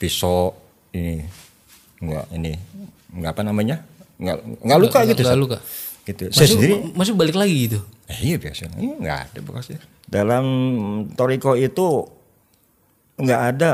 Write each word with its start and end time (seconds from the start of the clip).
pisau 0.00 0.56
ini 0.90 1.20
enggak 2.00 2.24
ini 2.32 2.52
enggak 3.12 3.30
apa 3.30 3.42
namanya 3.44 3.76
enggak 4.16 4.36
enggak 4.58 4.78
luka 4.80 4.98
gitu 5.04 5.20
Nggak 5.20 5.28
Ustaz. 5.28 5.44
luka. 5.44 5.58
gitu 6.02 6.22
saya 6.26 6.40
Masih, 6.40 6.48
sendiri 6.50 6.74
masih 6.92 7.12
balik 7.14 7.36
lagi 7.36 7.56
gitu. 7.62 7.78
eh, 8.06 8.18
iya 8.24 8.36
biasanya 8.36 8.74
Iya, 8.74 8.92
enggak 8.96 9.18
ada 9.22 9.38
bekasnya 9.38 9.78
dalam 10.02 10.44
toriko 11.12 11.52
itu 11.54 11.86
enggak 13.14 13.40
ada 13.50 13.70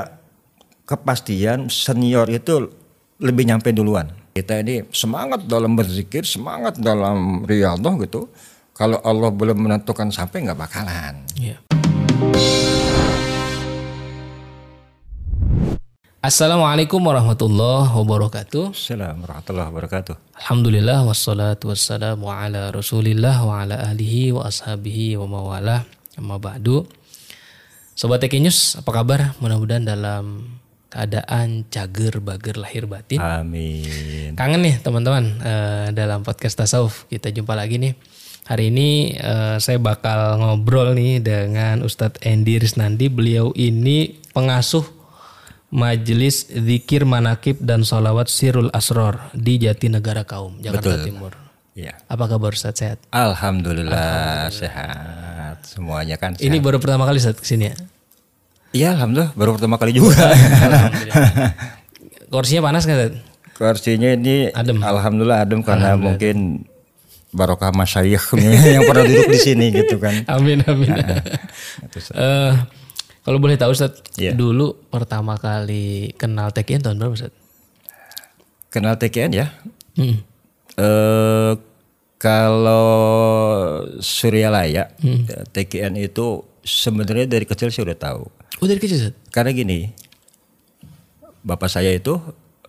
kepastian 0.85 1.67
senior 1.67 2.27
itu 2.27 2.69
lebih 3.17 3.47
nyampe 3.47 3.71
duluan 3.71 4.11
kita 4.33 4.61
ini 4.61 4.85
semangat 4.91 5.43
dalam 5.45 5.73
berzikir 5.73 6.23
semangat 6.23 6.77
dalam 6.77 7.43
riyadhah 7.43 7.95
gitu 8.01 8.29
kalau 8.71 9.01
Allah 9.01 9.31
belum 9.31 9.57
menentukan 9.59 10.11
sampai 10.11 10.45
nggak 10.45 10.59
bakalan 10.59 11.25
Iya. 11.35 11.57
Assalamualaikum 16.25 16.97
warahmatullahi 17.05 17.93
wabarakatuh. 17.93 18.73
Assalamualaikum 18.73 19.21
warahmatullahi 19.29 19.69
wabarakatuh 19.69 20.15
Alhamdulillah 20.41 21.05
wassalatu 21.05 21.69
wassalamu 21.69 22.33
ala 22.33 22.73
rasulillah 22.73 23.37
wa 23.45 23.61
ala 23.61 23.77
ahlihi 23.93 24.33
wa 24.33 24.49
ashabihi 24.49 25.21
wa 25.21 25.29
mawalah 25.29 25.85
amma 26.17 26.41
ba'du 26.41 26.89
Sobat 27.93 28.25
Teki 28.25 28.41
News 28.41 28.81
apa 28.81 28.97
kabar? 28.97 29.37
Mudah-mudahan 29.45 29.85
dalam 29.85 30.57
keadaan 30.89 31.69
cager 31.69 32.25
bager 32.25 32.57
lahir 32.57 32.89
batin 32.89 33.21
Amin 33.21 34.33
Kangen 34.41 34.65
nih 34.65 34.81
teman-teman 34.81 35.37
eh, 35.45 35.89
dalam 35.93 36.25
podcast 36.25 36.57
tasawuf 36.57 37.05
kita 37.13 37.29
jumpa 37.29 37.53
lagi 37.53 37.77
nih. 37.77 37.93
Hari 38.49 38.73
ini 38.73 39.13
eh, 39.21 39.61
saya 39.61 39.77
bakal 39.77 40.41
ngobrol 40.41 40.97
nih 40.97 41.21
dengan 41.21 41.85
Ustadz 41.85 42.25
Endi 42.25 42.57
Risnandi. 42.57 43.13
Beliau 43.13 43.53
ini 43.53 44.17
pengasuh 44.33 44.96
Majelis 45.71 46.47
Zikir 46.47 47.03
Manakib 47.03 47.59
dan 47.59 47.83
Salawat 47.83 48.31
Sirul 48.31 48.71
Asror 48.71 49.19
di 49.35 49.59
Jatinegara 49.59 50.23
Kaum, 50.23 50.63
Jakarta 50.63 51.03
Timur. 51.03 51.35
Iya 51.77 51.93
Apa 52.09 52.25
kabar 52.25 52.57
Ustadz 52.57 52.81
sehat? 52.81 52.99
Alhamdulillah, 53.13 54.49
sehat 54.49 55.61
semuanya 55.69 56.17
kan 56.17 56.33
Ini 56.41 56.57
baru 56.57 56.81
pertama 56.81 57.05
kali 57.05 57.21
Ustadz 57.21 57.37
ke 57.37 57.45
sini 57.45 57.69
ya? 57.69 57.75
Iya 58.73 58.89
alhamdulillah 58.97 59.37
baru 59.37 59.61
pertama 59.61 59.77
kali 59.77 59.93
juga 59.93 60.17
Kursinya 62.33 62.65
panas 62.65 62.89
nggak? 62.89 63.21
Kursinya 63.61 64.09
ini 64.17 64.49
Adem. 64.57 64.81
alhamdulillah 64.81 65.45
adem 65.45 65.61
karena 65.61 66.01
mungkin 66.01 66.65
barokah 67.37 67.77
masyayikhnya 67.77 68.57
yang 68.81 68.89
pernah 68.89 69.05
duduk 69.05 69.29
di 69.29 69.41
sini 69.41 69.69
gitu 69.69 70.01
kan. 70.01 70.25
Amin 70.33 70.65
amin. 70.65 70.97
Eh, 72.17 72.53
kalau 73.27 73.43
boleh 73.43 73.59
tahu 73.59 73.75
Ustaz, 73.75 73.99
Iya. 74.15 74.33
dulu 74.33 74.87
pertama 74.87 75.35
kali 75.35 76.15
kenal 76.15 76.55
TKN 76.55 76.81
tahun 76.81 76.97
berapa 76.97 77.13
Ustaz? 77.13 77.35
Kenal 78.71 78.95
TKN 78.95 79.33
ya? 79.35 79.47
Hmm. 79.99 80.23
Eh 80.77 81.53
kalau 82.17 82.87
Suryalaya 83.99 84.89
ya, 84.89 85.43
TKN 85.51 85.99
itu 85.99 86.47
sebenarnya 86.63 87.27
dari 87.27 87.45
kecil 87.45 87.69
saya 87.69 87.93
udah 87.93 87.99
tahu. 87.99 88.23
Oh 88.57 88.67
dari 88.67 88.79
kecil 88.79 88.97
Ustaz? 88.97 89.15
Karena 89.29 89.51
gini, 89.51 89.91
bapak 91.43 91.67
saya 91.67 91.91
itu 91.91 92.17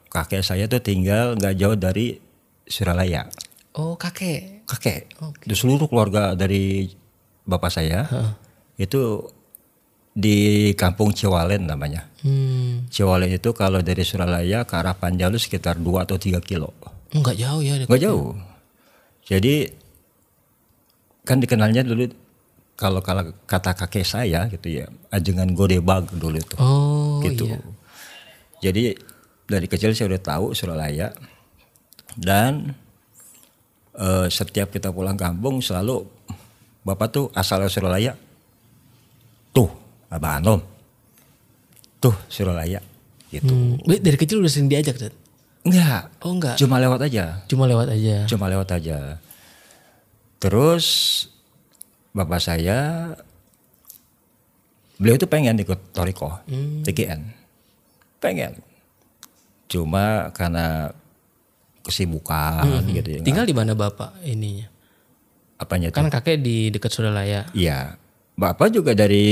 kakek 0.08 0.42
saya 0.42 0.66
tuh 0.66 0.82
tinggal 0.82 1.38
nggak 1.38 1.54
jauh 1.54 1.78
dari 1.78 2.18
Suralaya. 2.66 3.30
Oh 3.78 3.94
kakek. 3.94 4.66
kakek 4.68 5.16
di 5.48 5.56
seluruh 5.56 5.88
keluarga 5.88 6.36
dari 6.36 6.92
bapak 7.48 7.72
saya 7.72 8.04
itu 8.76 9.24
di 10.18 10.74
kampung 10.74 11.14
Ciwalen 11.14 11.70
namanya. 11.70 12.10
Hmm. 12.26 12.90
Ciwalen 12.90 13.30
itu 13.30 13.54
kalau 13.54 13.86
dari 13.86 14.02
Suralaya 14.02 14.66
ke 14.66 14.74
arah 14.74 14.98
Panjalu 14.98 15.38
sekitar 15.38 15.78
2 15.78 15.86
atau 16.10 16.18
3 16.18 16.42
kilo. 16.42 16.74
Enggak 17.14 17.38
jauh 17.38 17.62
ya. 17.62 17.78
Nggak 17.86 18.02
jauh. 18.02 18.34
Jadi 19.30 19.70
kan 21.22 21.38
dikenalnya 21.38 21.86
dulu 21.86 22.10
kalau 22.74 23.06
kalau 23.06 23.30
kata 23.46 23.78
kakek 23.78 24.06
saya 24.06 24.50
gitu 24.50 24.82
ya, 24.82 24.90
ajengan 25.14 25.54
Godebag 25.54 26.10
dulu 26.18 26.42
itu. 26.42 26.58
Oh 26.58 27.22
gitu. 27.22 27.46
iya. 27.46 27.62
Jadi 28.58 28.98
dari 29.46 29.70
kecil 29.70 29.94
saya 29.94 30.10
udah 30.10 30.24
tahu 30.26 30.46
Suralaya 30.58 31.14
dan 32.18 32.74
eh, 33.94 34.28
setiap 34.34 34.74
kita 34.74 34.90
pulang 34.90 35.14
kampung 35.14 35.62
selalu 35.62 36.10
bapak 36.82 37.08
tuh 37.14 37.26
asal 37.38 37.62
Suralaya 37.70 38.18
abah 40.10 40.38
Anom 40.38 40.60
tuh 41.98 42.16
Suralaya 42.28 42.80
gitu 43.28 43.50
Hmm. 43.50 43.76
Dari 43.84 44.16
kecil 44.16 44.40
udah 44.40 44.48
sering 44.48 44.68
diajak 44.68 44.96
Ustaz? 44.96 45.14
enggak 45.62 46.08
Oh 46.22 46.32
enggak. 46.32 46.56
cuma 46.56 46.78
lewat 46.78 47.04
aja 47.04 47.44
Cuma 47.46 47.66
lewat 47.66 47.88
aja. 47.90 48.24
cuma 48.26 48.48
lewat 48.48 48.70
aja 48.72 49.20
terus 50.38 50.86
bapak 52.12 52.40
saya 52.40 53.12
beliau 54.96 55.14
itu 55.14 55.26
pengen 55.26 55.58
ikut 55.58 55.92
Toriko 55.92 56.40
TGN 56.82 57.22
pengen 58.18 58.58
cuma 59.68 60.32
karena 60.32 60.90
kesibukan 61.84 62.64
gitu 62.88 63.10
ya 63.12 63.22
Tinggal 63.22 63.44
di 63.44 63.52
mana 63.52 63.72
Bapak 63.72 64.20
ininya? 64.22 64.68
apanya 65.58 65.88
itu 65.88 65.96
Kan 65.96 66.08
kakek 66.08 66.38
di 66.38 66.70
dekat 66.70 66.90
Suralaya. 66.90 67.46
iya 67.52 68.00
bapak 68.38 68.70
juga 68.70 68.94
dari 68.94 69.28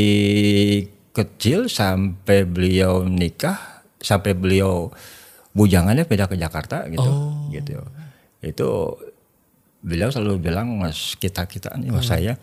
kecil 1.13 1.69
sampai 1.69 2.43
beliau 2.43 3.05
nikah 3.05 3.85
sampai 4.01 4.35
beliau 4.35 4.91
bujangannya 5.55 6.03
pindah 6.03 6.27
ke 6.27 6.35
Jakarta 6.35 6.89
gitu 6.91 7.11
gitu. 7.53 7.79
Itu 8.41 8.99
beliau 9.85 10.09
selalu 10.09 10.49
bilang 10.49 10.75
mas 10.75 11.13
kita 11.15 11.45
kita 11.45 11.77
nih 11.77 11.93
mas 11.93 12.09
saya 12.09 12.35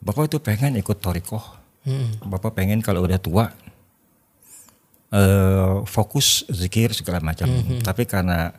bapak 0.00 0.30
itu 0.30 0.38
pengen 0.38 0.78
ikut 0.78 1.02
toriko 1.02 1.58
Hmm. 1.88 2.20
bapak 2.26 2.52
pengen 2.58 2.84
kalau 2.84 3.00
udah 3.06 3.16
tua 3.16 3.48
eh 5.08 5.74
fokus 5.88 6.44
zikir 6.52 6.92
segala 6.92 7.16
macam. 7.24 7.48
Tapi 7.80 8.04
karena 8.04 8.52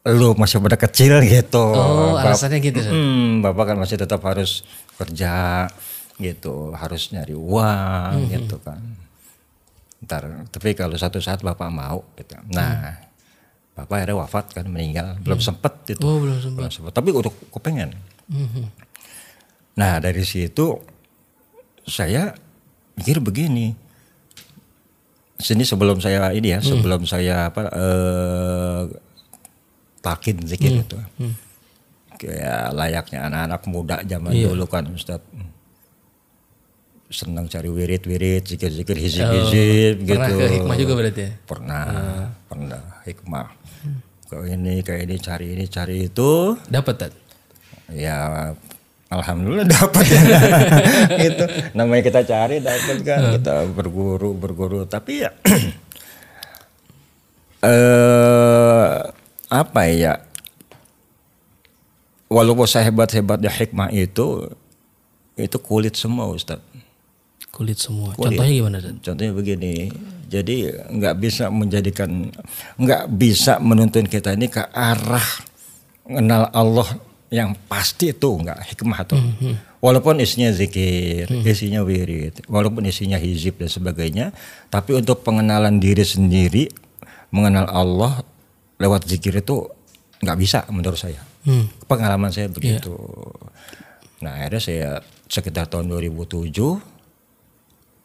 lu 0.00 0.32
masih 0.32 0.56
pada 0.58 0.80
kecil 0.80 1.20
gitu 1.20 1.60
Oh 1.60 2.16
Bap- 2.16 2.32
alasannya 2.32 2.58
gitu? 2.58 2.80
Hmm, 2.80 3.44
bapak 3.44 3.72
kan 3.72 3.76
masih 3.76 4.00
tetap 4.00 4.24
harus 4.24 4.64
kerja 4.96 5.68
gitu, 6.16 6.72
harus 6.72 7.12
nyari 7.12 7.36
uang 7.36 8.28
gitu 8.28 8.56
kan. 8.60 8.80
Ntar, 10.00 10.48
tapi 10.48 10.72
kalau 10.72 10.96
satu 10.96 11.20
saat 11.20 11.44
bapak 11.44 11.68
mau 11.68 12.00
gitu. 12.16 12.32
Nah, 12.52 12.96
bapak 13.76 14.00
akhirnya 14.00 14.16
wafat 14.16 14.44
kan 14.52 14.64
meninggal, 14.64 15.20
belum 15.20 15.36
sempet 15.38 15.72
itu. 15.92 16.00
Oh 16.00 16.16
belum 16.16 16.40
sempat. 16.40 16.56
Belum 16.56 16.72
sempet, 16.72 16.92
tapi 16.92 17.08
udah 17.12 17.32
kepengen. 17.52 17.92
Nah, 19.76 20.00
dari 20.00 20.24
situ 20.24 20.80
saya 21.84 22.32
mikir 22.96 23.20
begini. 23.20 23.76
Sini 25.36 25.64
sebelum 25.64 26.00
saya 26.00 26.32
ini 26.32 26.52
ya, 26.52 26.60
sebelum 26.60 27.04
saya 27.04 27.48
apa 27.48 27.68
eh 27.72 28.82
takin 30.00 30.36
zikir 30.44 30.84
itu. 30.84 30.98
Kayak 32.20 32.76
layaknya 32.76 33.18
anak-anak 33.32 33.62
muda 33.68 33.96
zaman 34.04 34.32
dulu 34.36 34.64
kan 34.68 34.84
Ustaz. 34.92 35.24
Senang 37.10 37.50
cari 37.50 37.66
wirid-wirid, 37.66 38.46
zikir-zikir, 38.46 38.94
hizib-hizib 38.94 40.06
gitu. 40.06 40.14
Pernah 40.14 40.30
ke 40.30 40.46
hikmah 40.46 40.76
juga 40.78 40.92
berarti 40.94 41.20
ya? 41.26 41.30
Pernah, 41.42 41.86
pernah 42.46 42.82
hikmah. 43.02 43.48
Kayak 44.30 44.46
ini, 44.54 44.74
kayak 44.86 45.02
ini, 45.10 45.16
cari 45.18 45.46
ini, 45.58 45.64
cari 45.66 45.96
itu. 46.06 46.54
Dapat? 46.70 47.10
Ya 47.90 48.54
alhamdulillah 49.10 49.66
dapat 49.66 50.06
ya. 50.06 50.22
gitu. 51.26 51.44
Namanya 51.74 52.02
kita 52.06 52.20
cari 52.22 52.62
dapat 52.62 52.98
kan 53.02 53.34
kita 53.34 53.66
berguru 53.74 54.30
berguru 54.38 54.86
tapi 54.86 55.26
ya 55.26 55.34
eh 57.66 59.19
apa 59.50 59.90
ya 59.90 60.22
walaupun 62.30 62.64
sehebat-hebatnya 62.70 63.50
hikmah 63.50 63.90
itu 63.90 64.46
itu 65.34 65.56
kulit 65.58 65.98
semua 65.98 66.30
Ustaz. 66.30 66.62
Kulit 67.50 67.76
semua. 67.82 68.14
Kulit. 68.14 68.38
Contohnya 68.38 68.52
gimana 68.54 68.76
Ustaz? 68.78 68.94
Contohnya 69.02 69.32
begini, 69.34 69.74
jadi 70.30 70.56
nggak 70.86 71.14
bisa 71.18 71.50
menjadikan, 71.50 72.30
nggak 72.78 73.04
bisa 73.10 73.58
menuntun 73.58 74.06
kita 74.06 74.38
ini 74.38 74.46
ke 74.46 74.62
arah 74.70 75.26
mengenal 76.06 76.46
Allah 76.54 76.88
yang 77.30 77.54
pasti 77.66 78.14
itu 78.14 78.30
nggak 78.30 78.74
hikmah 78.74 79.00
tuh. 79.06 79.22
Walaupun 79.80 80.20
isinya 80.20 80.52
zikir, 80.52 81.26
isinya 81.42 81.80
wirid, 81.80 82.44
walaupun 82.46 82.84
isinya 82.84 83.16
hizib 83.16 83.56
dan 83.58 83.72
sebagainya, 83.72 84.26
tapi 84.68 84.92
untuk 84.92 85.24
pengenalan 85.24 85.80
diri 85.80 86.04
sendiri, 86.04 86.68
mengenal 87.32 87.66
Allah 87.70 88.22
lewat 88.80 89.04
zikir 89.04 89.36
itu 89.36 89.68
nggak 90.20 90.38
bisa 90.40 90.64
menurut 90.68 90.96
saya. 90.96 91.20
Hmm. 91.44 91.68
Pengalaman 91.84 92.28
saya 92.28 92.48
begitu. 92.48 92.96
Nah 94.20 94.36
akhirnya 94.36 94.60
saya 94.60 94.88
sekitar 95.24 95.68
tahun 95.68 95.88
2007 95.88 96.52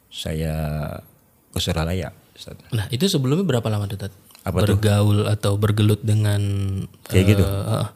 saya 0.08 0.54
ke 1.50 1.58
Suralaya 1.58 2.12
Ustaz. 2.32 2.56
Nah 2.70 2.88
itu 2.88 3.04
sebelumnya 3.06 3.44
berapa 3.44 3.68
lama 3.68 3.84
tuh 3.86 3.98
Tat? 3.98 4.12
Apa 4.44 4.62
tuh? 4.62 4.76
Bergaul 4.78 5.26
atau 5.26 5.56
bergelut 5.56 6.00
dengan 6.00 6.40
Kayak 7.04 7.24
gitu? 7.26 7.44
eh, 7.44 7.88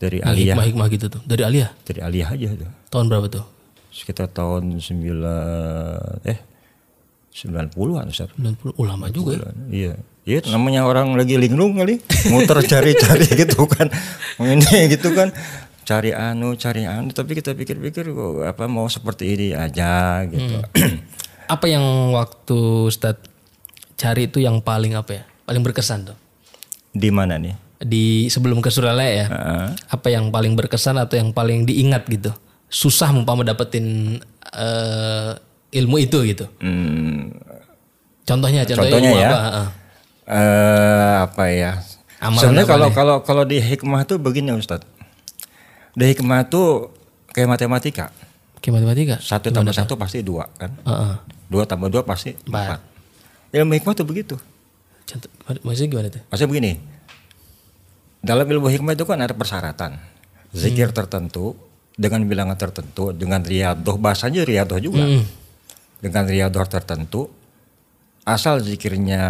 Dari 0.00 0.18
Aliyah, 0.22 0.56
hikmah-hikmah 0.56 0.86
gitu 0.88 1.06
tuh. 1.10 1.20
Dari 1.26 1.42
Alia. 1.44 1.68
dari 1.84 2.00
Aliyah 2.00 2.28
aja 2.32 2.46
tuh. 2.56 2.70
Tahun 2.88 3.04
berapa 3.04 3.26
tuh? 3.28 3.44
Sekitar 3.90 4.30
tahun 4.30 4.78
9 4.78 6.24
eh 6.24 6.38
90-an 7.30 8.06
Ustaz. 8.08 8.30
90. 8.38 8.78
Oh 8.80 8.86
lama 8.86 9.10
juga 9.10 9.36
ya. 9.36 9.50
Iya. 9.68 9.94
Iya 10.30 10.46
namanya 10.46 10.86
orang 10.86 11.18
lagi 11.18 11.34
linglung 11.34 11.74
kali, 11.74 11.98
muter 12.30 12.62
cari-cari 12.70 13.26
gitu 13.26 13.66
kan. 13.66 13.90
Ini 14.38 14.86
gitu 14.94 15.10
kan. 15.10 15.34
Cari 15.82 16.14
anu, 16.14 16.54
cari 16.54 16.86
anu, 16.86 17.10
tapi 17.10 17.34
kita 17.34 17.50
pikir-pikir 17.50 18.14
kok 18.14 18.46
apa 18.46 18.70
mau 18.70 18.86
seperti 18.86 19.34
ini 19.34 19.48
aja 19.50 20.22
gitu. 20.30 20.62
Apa 21.50 21.66
yang 21.66 22.14
waktu 22.14 22.86
Ustadz 22.86 23.26
cari 23.98 24.30
itu 24.30 24.38
yang 24.38 24.62
paling 24.62 24.94
apa 24.94 25.18
ya? 25.18 25.22
Paling 25.50 25.66
berkesan 25.66 26.06
tuh. 26.06 26.14
Di 26.94 27.10
mana 27.10 27.42
nih? 27.42 27.58
Di 27.82 28.30
sebelum 28.30 28.62
ke 28.62 28.70
Suralaya 28.70 29.10
ya. 29.10 29.26
Heeh. 29.26 29.66
Apa 29.90 30.14
yang 30.14 30.30
paling 30.30 30.54
berkesan 30.54 30.94
atau 31.02 31.18
yang 31.18 31.34
paling 31.34 31.66
diingat 31.66 32.06
gitu? 32.06 32.30
Susah 32.70 33.10
umpama 33.10 33.42
dapetin 33.42 34.22
eh, 34.54 35.32
ilmu 35.74 35.98
itu 35.98 36.22
gitu. 36.22 36.46
Hmm, 36.62 37.34
Contohnya, 38.22 38.62
contohnya, 38.62 38.94
Contohnya 38.94 39.10
ilmu 39.10 39.18
ya. 39.18 39.26
apa? 39.26 39.38
Heeh. 39.42 39.66
Eh 40.30 41.14
apa 41.26 41.44
ya? 41.50 41.82
Amalan 42.22 42.40
Sebenarnya 42.40 42.68
kalau 42.68 42.88
kalau 42.94 43.16
kalau 43.26 43.42
di 43.42 43.58
hikmah 43.58 44.06
tuh 44.06 44.22
begini 44.22 44.54
Ustadz. 44.54 44.86
Di 45.98 46.04
hikmah 46.14 46.46
tuh 46.46 46.94
kayak 47.34 47.50
matematika. 47.50 48.14
Kayak 48.62 48.84
matematika. 48.84 49.16
Satu 49.18 49.50
tambah 49.50 49.74
satu 49.74 49.98
pasti 49.98 50.22
dua 50.22 50.46
kan. 50.54 50.70
Heeh. 50.86 51.14
Dua 51.50 51.66
tambah 51.66 51.90
dua 51.90 52.06
pasti 52.06 52.38
Empat. 52.46 52.78
empat. 52.78 52.80
Ilmu 53.50 53.72
hikmah 53.74 53.94
tuh 53.98 54.06
begitu. 54.06 54.36
Contoh, 55.10 55.30
maksudnya 55.66 55.88
gimana 55.90 56.08
tuh? 56.14 56.22
Maksudnya 56.30 56.50
begini. 56.54 56.72
Dalam 58.22 58.46
ilmu 58.46 58.68
hikmah 58.70 58.94
itu 58.94 59.02
kan 59.08 59.18
ada 59.18 59.34
persyaratan. 59.34 59.98
Zikir 60.54 60.94
tertentu 60.94 61.58
dengan 61.98 62.22
bilangan 62.28 62.54
tertentu 62.54 63.10
dengan 63.10 63.42
riadoh 63.42 63.96
bahasanya 63.98 64.46
riadoh 64.46 64.78
juga. 64.78 65.02
Hmm. 65.02 65.26
Dengan 65.98 66.28
riadoh 66.28 66.62
tertentu 66.68 67.39
asal 68.24 68.60
zikirnya 68.60 69.22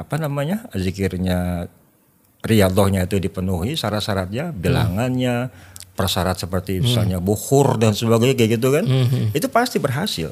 apa 0.00 0.16
namanya? 0.16 0.66
Zikirnya 0.72 1.66
riadohnya 2.46 3.04
itu 3.04 3.18
dipenuhi 3.18 3.74
syarat-syaratnya, 3.74 4.54
bilangannya, 4.54 5.50
persyarat 5.98 6.38
seperti 6.38 6.78
misalnya 6.78 7.18
bukhur 7.18 7.80
dan 7.80 7.96
sebagainya 7.96 8.36
kayak 8.38 8.50
gitu 8.60 8.68
kan. 8.70 8.84
Itu 9.34 9.48
pasti 9.50 9.80
berhasil. 9.82 10.30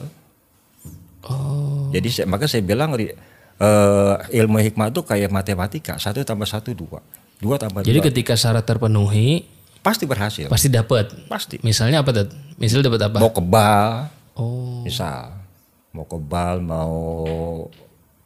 Oh. 1.24 1.88
Jadi 1.90 2.08
saya, 2.12 2.26
maka 2.28 2.44
saya 2.44 2.60
bilang 2.60 2.92
eh, 2.94 4.14
ilmu 4.36 4.60
hikmah 4.60 4.92
itu 4.92 5.00
kayak 5.02 5.32
matematika 5.32 5.96
satu 5.96 6.20
tambah 6.20 6.44
satu 6.44 6.76
dua 6.76 7.00
dua 7.40 7.56
tambah 7.56 7.80
Jadi 7.80 7.98
dua 8.02 8.06
ketika 8.12 8.34
syarat 8.36 8.66
terpenuhi 8.68 9.48
pasti 9.80 10.04
berhasil 10.04 10.46
pasti 10.52 10.68
dapat. 10.68 11.12
pasti 11.26 11.56
Misalnya 11.64 12.04
apa 12.04 12.12
tuh? 12.12 12.28
Misal 12.60 12.84
dapat 12.84 13.00
apa? 13.08 13.18
mau 13.18 13.32
kebal 13.32 14.10
Oh. 14.34 14.82
misal 14.82 15.43
mau 15.94 16.04
kebal 16.04 16.58
mau 16.58 16.92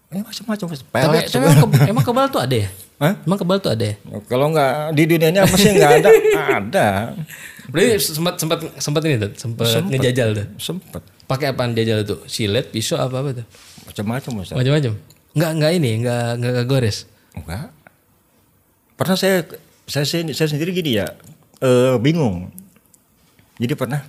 eh 0.09 0.25
macam-macam 0.25 0.67
Tapi, 0.73 1.17
tapi 1.29 1.45
emang, 1.45 1.69
ke- 1.69 1.85
emang 1.87 2.05
kebal 2.05 2.27
tuh 2.29 2.41
ada 2.41 2.57
ya? 2.57 2.69
Hah? 3.05 3.15
Emang 3.23 3.39
kebal 3.39 3.61
tuh 3.61 3.71
ada 3.71 3.85
ya? 3.85 3.95
kalau 4.27 4.51
nggak 4.51 4.97
di 4.97 5.03
dunia 5.07 5.29
ini 5.29 5.39
apa 5.39 5.55
sih 5.55 5.71
nggak 5.71 5.93
ada 6.01 6.09
ada 6.57 6.89
Berarti 7.69 8.01
sempat 8.01 8.41
sempat 8.41 8.59
sempat 8.81 9.05
ini 9.05 9.21
tuh, 9.21 9.31
sempat 9.37 9.69
ngejajal 9.85 10.29
tuh. 10.33 10.47
sempet 10.57 11.05
Pakai 11.29 11.53
apaan 11.53 11.77
jajal 11.77 12.01
tuh? 12.01 12.25
Silet, 12.25 12.73
pisau 12.73 12.97
apa 12.97 13.21
apa 13.21 13.31
tuh? 13.37 13.47
macam-macam. 13.85 14.57
Macam-macam. 14.57 14.93
Enggak 15.37 15.51
enggak 15.53 15.73
ini, 15.77 15.91
enggak 16.01 16.25
enggak 16.41 16.65
gores. 16.65 17.05
enggak 17.37 17.69
pernah 18.97 19.15
saya 19.15 19.47
saya 19.87 20.03
saya 20.09 20.49
sendiri 20.51 20.75
gini 20.75 20.99
ya 20.99 21.07
eh, 21.63 21.95
bingung 22.03 22.51
jadi 23.57 23.79
pernah 23.79 24.03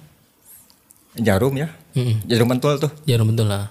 jarum 1.14 1.54
ya 1.54 1.70
Mm-mm. 2.00 2.16
jarum 2.26 2.48
pentul 2.48 2.74
tuh 2.78 2.92
Jarum 3.04 3.28
betul 3.28 3.46
lah. 3.46 3.68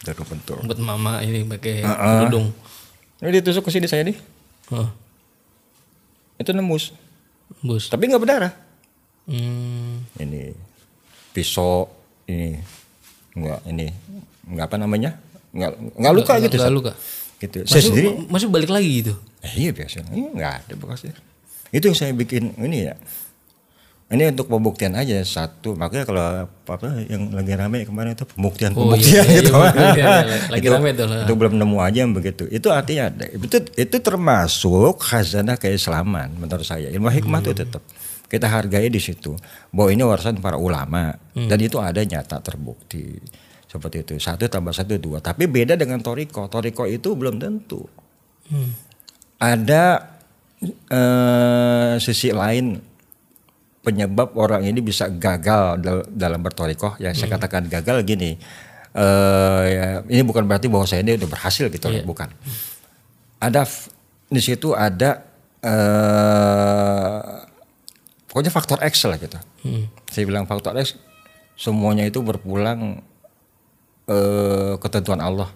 jarum 0.00 0.26
pentul 0.26 0.58
Buat 0.62 0.78
mama 0.78 1.20
ini 1.20 1.42
pakai 1.42 1.80
Heeh. 1.80 2.16
kerudung. 2.20 2.52
Ini 3.18 3.30
ditusuk 3.36 3.64
ke 3.64 3.70
sini 3.70 3.84
saya 3.84 4.00
nih. 4.02 4.16
Oh, 4.70 4.88
Itu 6.36 6.52
nembus. 6.52 6.92
bus. 7.60 7.88
Tapi 7.88 8.06
nggak 8.06 8.16
berdarah. 8.18 8.52
Hmm. 9.26 10.00
Ini 10.16 10.54
pisau 11.30 11.90
ini 12.24 12.56
nggak 13.32 13.60
ini 13.66 13.86
nggak 14.48 14.66
apa 14.66 14.76
namanya 14.76 15.20
nggak 15.50 15.70
nggak 15.96 16.14
luka 16.14 16.34
gitu. 16.38 16.56
Enggak 16.56 16.66
Sat. 16.66 16.74
luka. 16.74 16.92
Gitu. 17.36 17.58
Saya 17.64 17.72
Masih, 17.76 17.88
sendiri. 17.88 18.08
masih 18.26 18.46
balik 18.48 18.70
lagi 18.70 18.90
gitu. 19.00 19.14
Eh, 19.40 19.52
iya 19.58 19.70
biasanya. 19.70 20.12
Iya 20.12 20.28
nggak 20.30 20.52
ada 20.60 20.72
bekasnya. 20.76 21.12
Itu 21.70 21.84
yang 21.86 21.98
saya 21.98 22.12
bikin 22.12 22.56
ini 22.56 22.88
ya. 22.88 22.94
Ini 24.10 24.34
untuk 24.34 24.50
pembuktian 24.50 24.98
aja 24.98 25.22
satu. 25.22 25.78
Makanya 25.78 26.02
kalau 26.02 26.24
apa 26.50 26.86
yang 27.06 27.30
lagi 27.30 27.54
rame 27.54 27.86
kemarin 27.86 28.18
itu 28.18 28.26
pembuktian 28.26 28.74
Oh, 28.74 28.90
pembuktian 28.90 29.22
iya, 29.22 29.22
iya, 29.22 29.38
gitu. 29.38 29.54
pembuktian, 29.54 29.94
iya, 29.94 30.38
lagi 30.54 30.66
Itu- 30.66 30.74
rame 30.74 30.90
tuh 30.92 31.06
lah. 31.06 31.22
Itu 31.22 31.32
belum 31.38 31.54
nemu 31.54 31.76
aja 31.78 31.98
yang 32.02 32.10
begitu. 32.10 32.42
Itu 32.46 32.68
artinya. 32.68 33.06
Itu 33.22 33.62
itu 33.70 33.96
termasuk 34.02 34.98
khazanah 34.98 35.54
keislaman 35.54 36.34
menurut 36.34 36.66
saya. 36.66 36.90
Ilmu 36.90 37.06
hikmah 37.06 37.38
itu 37.40 37.54
Hmm. 37.54 37.60
tetap 37.62 37.82
kita 38.26 38.46
hargai 38.46 38.86
di 38.86 38.98
situ. 38.98 39.38
Bahwa 39.70 39.88
ini 39.88 40.02
warisan 40.02 40.36
para 40.36 40.58
ulama 40.58 41.14
Hmm. 41.30 41.46
dan 41.46 41.58
itu 41.58 41.78
ada 41.78 42.02
nyata 42.02 42.42
terbukti 42.42 43.14
seperti 43.64 44.02
itu. 44.02 44.12
Satu 44.18 44.42
tambah 44.44 44.74
satu 44.74 44.98
dua. 44.98 45.22
Tapi 45.22 45.46
beda 45.46 45.78
dengan 45.78 46.02
toriko. 46.02 46.50
Toriko 46.50 46.82
itu 46.82 47.14
belum 47.14 47.38
tentu 47.38 47.86
Hmm. 48.50 48.74
ada 49.38 50.18
eh, 50.90 51.94
sisi 51.96 52.28
lain 52.30 52.89
penyebab 53.90 54.38
orang 54.38 54.62
ini 54.62 54.78
bisa 54.78 55.10
gagal 55.10 55.82
dal- 55.82 56.06
dalam 56.06 56.38
bertorikoh. 56.38 56.94
Yang 57.02 57.26
saya 57.26 57.34
katakan 57.34 57.66
gagal 57.66 58.06
gini 58.06 58.38
eh, 58.94 59.62
ya, 59.66 59.86
ini 60.06 60.22
bukan 60.22 60.46
berarti 60.46 60.70
bahwa 60.70 60.86
saya 60.86 61.02
ini 61.02 61.18
udah 61.18 61.26
berhasil 61.26 61.66
gitu 61.66 61.90
bukan. 62.06 62.30
Ada 63.42 63.66
di 64.30 64.38
situ 64.38 64.78
ada 64.78 65.26
eh, 65.66 67.18
pokoknya 68.30 68.54
faktor 68.54 68.78
X 68.86 69.10
lah 69.10 69.18
gitu. 69.18 69.38
Saya 70.06 70.24
bilang 70.24 70.46
faktor 70.46 70.78
X 70.78 70.94
semuanya 71.58 72.06
itu 72.06 72.22
berpulang 72.22 73.02
eh, 74.06 74.74
ketentuan 74.78 75.18
Allah. 75.18 75.50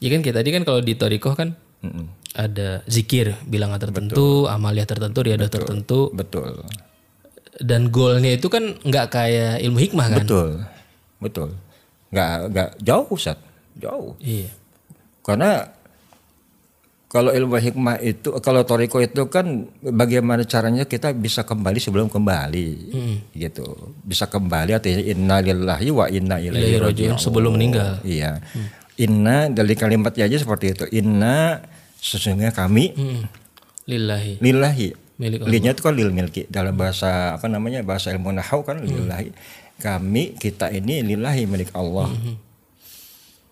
Ya 0.00 0.08
kan 0.08 0.24
kayak 0.24 0.36
tadi 0.40 0.48
kan 0.56 0.62
kalau 0.64 0.80
di 0.80 0.96
Torikoh 0.96 1.36
kan 1.36 1.52
Mm-mm. 1.84 2.08
ada 2.32 2.80
zikir 2.88 3.36
bilangan 3.44 3.76
tertentu, 3.76 4.48
amalia 4.48 4.88
tertentu, 4.88 5.20
riadah 5.20 5.52
tertentu. 5.52 6.08
Betul 6.16 6.64
dan 7.60 7.92
goalnya 7.92 8.32
itu 8.34 8.48
kan 8.48 8.74
nggak 8.80 9.06
kayak 9.12 9.60
ilmu 9.60 9.78
hikmah 9.78 10.06
kan? 10.08 10.18
Betul, 10.24 10.48
betul. 11.20 11.48
Nggak 12.10 12.30
nggak 12.50 12.70
jauh 12.80 13.06
Ustaz, 13.12 13.38
jauh. 13.76 14.16
Iya. 14.18 14.48
Karena 15.20 15.68
kalau 17.10 17.34
ilmu 17.34 17.58
hikmah 17.58 17.98
itu, 18.00 18.30
kalau 18.38 18.62
toriko 18.62 19.02
itu 19.02 19.26
kan 19.26 19.66
bagaimana 19.82 20.46
caranya 20.46 20.86
kita 20.86 21.10
bisa 21.10 21.42
kembali 21.42 21.82
sebelum 21.82 22.06
kembali, 22.06 22.68
gitu. 23.34 23.66
Bisa 24.06 24.30
kembali 24.30 24.78
artinya 24.78 25.02
inna 25.02 25.42
lillahi 25.42 25.90
wa 25.90 26.06
inna 26.06 26.38
ilaihi 26.38 26.78
raji'un, 26.78 27.18
sebelum 27.18 27.58
meninggal. 27.58 27.98
Iya. 28.06 28.38
Inna 29.02 29.50
dari 29.50 29.74
kalimatnya 29.74 30.30
aja 30.30 30.38
seperti 30.38 30.66
itu. 30.70 30.84
Inna 30.94 31.58
sesungguhnya 31.98 32.54
kami 32.54 32.94
Hmm. 32.94 33.22
Lillahi. 33.90 34.38
lillahi. 34.38 34.88
Milik 35.20 35.44
Linya 35.44 35.76
itu 35.76 35.84
kan 35.84 35.92
lil 35.92 36.08
milki 36.08 36.48
dalam 36.48 36.72
bahasa 36.72 37.36
apa 37.36 37.44
namanya 37.44 37.84
bahasa 37.84 38.08
ilmu 38.08 38.32
nahau 38.32 38.64
kan 38.64 38.80
lillahi. 38.80 39.28
Kami 39.76 40.32
kita 40.34 40.72
ini 40.72 41.04
lillahi 41.04 41.44
milik 41.44 41.76
Allah. 41.76 42.08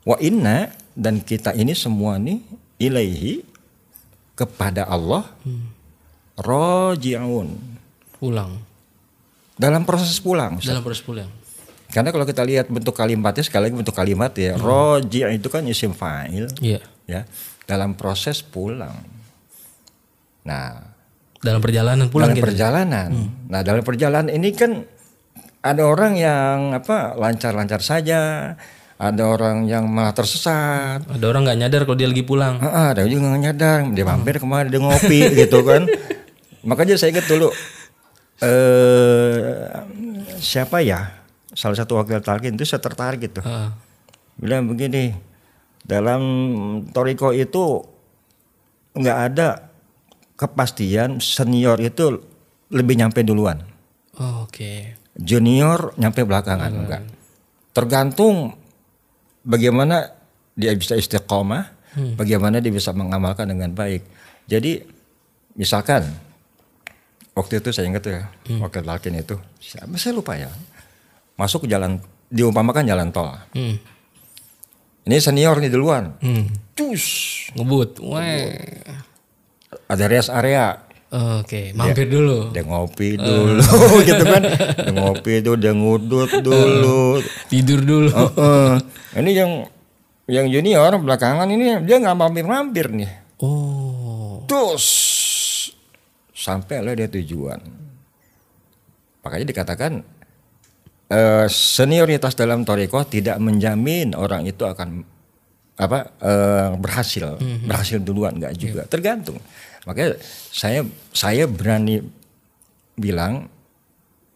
Wa 0.03 0.17
inna 0.19 0.73
dan 0.97 1.21
kita 1.21 1.53
ini 1.53 1.77
semua 1.77 2.17
nih 2.17 2.41
ilaihi 2.81 3.45
kepada 4.33 4.89
Allah 4.89 5.29
roji'un 6.39 7.49
Pulang. 8.17 8.59
dalam 9.55 9.83
proses 9.85 10.17
pulang. 10.19 10.59
Ustaz. 10.59 10.73
Dalam 10.73 10.83
proses 10.83 11.03
pulang. 11.03 11.29
Karena 11.89 12.13
kalau 12.13 12.25
kita 12.25 12.45
lihat 12.45 12.69
bentuk 12.69 12.93
kalimatnya 12.93 13.43
sekali 13.43 13.69
lagi 13.69 13.77
bentuk 13.77 13.97
kalimat 13.97 14.33
ya 14.33 14.57
roji' 14.57 15.25
itu 15.35 15.49
kan 15.49 15.65
isim 15.65 15.93
fa'il 15.93 16.49
Iya. 16.61 16.81
ya 17.05 17.21
dalam 17.65 17.93
proses 17.93 18.41
pulang. 18.41 18.93
Nah, 20.45 20.81
Dalam 21.39 21.63
perjalanan 21.63 22.07
pulang 22.11 22.35
dalam 22.35 22.39
gitu. 22.39 22.47
perjalanan. 22.51 23.09
Nah, 23.47 23.61
dalam 23.63 23.83
perjalanan 23.87 24.31
ini 24.33 24.51
kan 24.55 24.83
ada 25.63 25.83
orang 25.87 26.19
yang 26.19 26.75
apa 26.75 27.15
lancar-lancar 27.15 27.79
saja, 27.83 28.55
ada 28.99 29.23
orang 29.23 29.71
yang 29.71 29.87
malah 29.87 30.11
tersesat. 30.11 31.07
Ada 31.07 31.25
orang 31.31 31.47
nggak 31.47 31.59
nyadar 31.63 31.81
kalau 31.87 31.99
dia 31.99 32.11
lagi 32.11 32.27
pulang. 32.27 32.59
Ah, 32.59 32.91
ada 32.91 33.07
juga 33.07 33.31
nggak 33.31 33.43
nyadar 33.47 33.79
dia 33.95 34.05
mampir 34.05 34.43
ke 34.43 34.47
mana 34.47 34.67
dia 34.67 34.83
ngopi 34.83 35.21
gitu 35.47 35.63
kan. 35.63 35.87
Makanya 36.67 36.99
saya 36.99 37.15
ingat 37.15 37.31
dulu 37.31 37.55
eh 38.39 39.67
siapa 40.39 40.79
ya 40.79 41.11
salah 41.55 41.75
satu 41.75 41.99
wakil 41.99 42.23
talqin 42.23 42.59
itu 42.59 42.67
saya 42.67 42.83
tertarik 42.83 43.31
gitu. 43.31 43.43
Heeh. 43.43 43.71
Bilang 44.39 44.71
begini, 44.71 45.15
dalam 45.83 46.23
toriko 46.95 47.35
itu 47.35 47.83
nggak 48.99 49.19
ada 49.31 49.68
kepastian 50.39 51.19
senior 51.19 51.77
itu 51.83 52.23
lebih 52.71 52.95
nyampe 52.95 53.27
duluan. 53.27 53.59
Oh, 54.23 54.47
Oke. 54.47 54.95
Junior 55.19 55.99
nyampe 55.99 56.23
belakangan 56.23 56.71
enggak. 56.71 57.03
Tergantung 57.75 58.55
bagaimana 59.43 60.15
dia 60.55 60.71
bisa 60.79 60.95
istiqomah, 60.95 61.75
bagaimana 62.15 62.63
dia 62.63 62.71
bisa 62.71 62.95
mengamalkan 62.95 63.51
dengan 63.51 63.75
baik. 63.75 64.07
Jadi 64.47 64.79
misalkan 65.59 66.07
waktu 67.35 67.59
itu 67.59 67.75
saya 67.75 67.91
ingat 67.91 68.07
ya, 68.07 68.31
wakil 68.63 68.87
lakin 68.87 69.19
itu, 69.19 69.35
siapa 69.59 69.99
saya 69.99 70.15
lupa 70.15 70.39
ya. 70.39 70.51
Masuk 71.35 71.67
ke 71.67 71.69
jalan 71.71 71.99
diumpamakan 72.31 72.87
jalan 72.87 73.11
tol. 73.11 73.35
Hmm. 73.55 73.75
Ini 75.09 75.17
senior 75.19 75.59
nih 75.59 75.71
duluan. 75.73 76.15
Hmm. 76.23 76.47
Cus. 76.79 77.05
Ngebut. 77.59 77.99
Wah. 78.07 78.23
Ada 79.89 80.05
rest 80.05 80.29
area. 80.29 80.85
Oke, 81.09 81.73
mampir 81.73 82.05
dulu. 82.05 82.53
Dia 82.53 82.69
ngopi 82.69 83.17
dulu 83.17 83.65
gitu 84.09 84.25
kan. 84.29 84.45
Dia 84.45 84.93
ngopi 84.93 85.41
dulu, 85.41 85.57
dia 85.57 85.73
ngudut 85.73 86.31
dulu. 86.45 87.17
Tidur 87.51 87.81
dulu. 87.81 88.13
Heeh. 88.13 88.73
Ini 89.17 89.31
yang 89.33 89.51
yang 90.29 90.47
junior 90.53 90.93
belakangan 91.01 91.49
ini 91.49 91.81
dia 91.89 91.97
nggak 91.97 92.13
mampir-mampir 92.13 92.93
nih. 92.93 93.09
Oh. 93.41 94.45
Terus 94.45 94.85
sampai 96.37 96.85
lah 96.85 96.93
dia 96.93 97.09
tujuan. 97.09 97.57
Makanya 99.25 99.47
dikatakan 99.49 100.05
eh, 101.09 101.47
senioritas 101.49 102.37
dalam 102.37 102.69
toriko 102.69 103.01
tidak 103.09 103.41
menjamin 103.41 104.13
orang 104.13 104.45
itu 104.45 104.69
akan 104.69 105.01
apa 105.81 105.99
eh, 106.21 106.69
berhasil 106.77 107.41
berhasil 107.65 107.97
duluan 108.05 108.37
nggak 108.37 108.53
juga 108.61 108.85
tergantung. 108.85 109.41
Makanya 109.89 110.21
saya 110.53 110.85
saya 111.17 111.49
berani 111.49 112.05
bilang 112.93 113.49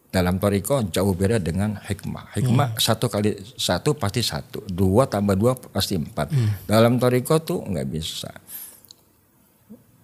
dalam 0.09 0.41
toriko 0.41 0.81
jauh 0.89 1.13
beda 1.13 1.37
dengan 1.37 1.77
hikmah. 1.77 2.33
Hikmah 2.33 2.77
satu 2.81 3.05
kali 3.05 3.37
satu 3.57 3.93
pasti 3.93 4.25
satu, 4.25 4.65
dua 4.65 5.05
tambah 5.05 5.37
dua 5.37 5.53
pasti 5.53 5.93
empat. 5.93 6.33
Dalam 6.65 6.97
toriko 6.97 7.37
tuh 7.37 7.61
nggak 7.69 7.87
bisa. 7.89 8.33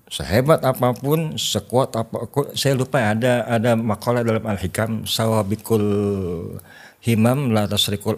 Sehebat 0.10 0.65
apa 0.65 0.89
pun, 0.98 1.38
sekuat 1.38 1.94
apa, 1.94 2.25
saya 2.58 2.74
lupa 2.74 2.98
ada 2.98 3.46
ada 3.46 3.77
makalah 3.77 4.25
dalam 4.25 4.41
al-hikam 4.41 5.06
sawabikul 5.06 5.86
himam 7.06 7.53
la 7.53 7.70
tasrikul 7.70 8.18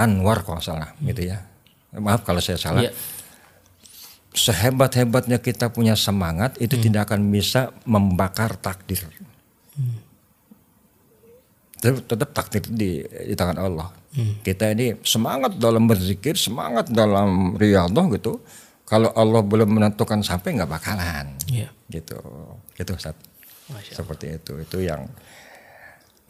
anwar 0.00 0.40
kalau 0.40 0.64
salah 0.64 0.96
gitu 1.04 1.28
ya. 1.28 1.44
Maaf 1.92 2.24
kalau 2.24 2.40
saya 2.40 2.56
salah. 2.56 2.84
Iya. 2.84 2.92
Sehebat-hebatnya 4.36 5.40
kita 5.40 5.72
punya 5.72 5.96
semangat 5.96 6.60
itu 6.60 6.76
tidak 6.76 7.08
akan 7.08 7.32
bisa 7.32 7.72
membakar 7.88 8.60
takdir. 8.60 9.00
Tetap, 11.80 12.04
tetap 12.04 12.30
takdir 12.36 12.62
di, 12.68 13.00
di 13.00 13.32
tangan 13.32 13.56
Allah. 13.56 13.88
Kita 14.44 14.72
ini 14.72 14.96
semangat 15.04 15.60
dalam 15.60 15.84
berzikir, 15.84 16.36
semangat 16.40 16.88
dalam 16.88 17.56
riyadhah 17.56 18.06
gitu. 18.16 18.40
Kalau 18.86 19.10
Allah 19.12 19.42
belum 19.42 19.76
menentukan 19.76 20.24
sampai 20.24 20.56
nggak 20.56 20.70
bakalan. 20.70 21.36
Iya. 21.48 21.68
Gitu. 21.88 22.16
Gitu 22.72 22.90
Ustaz. 22.96 23.16
Seperti 23.92 24.36
itu. 24.40 24.52
Itu 24.62 24.78
yang 24.80 25.04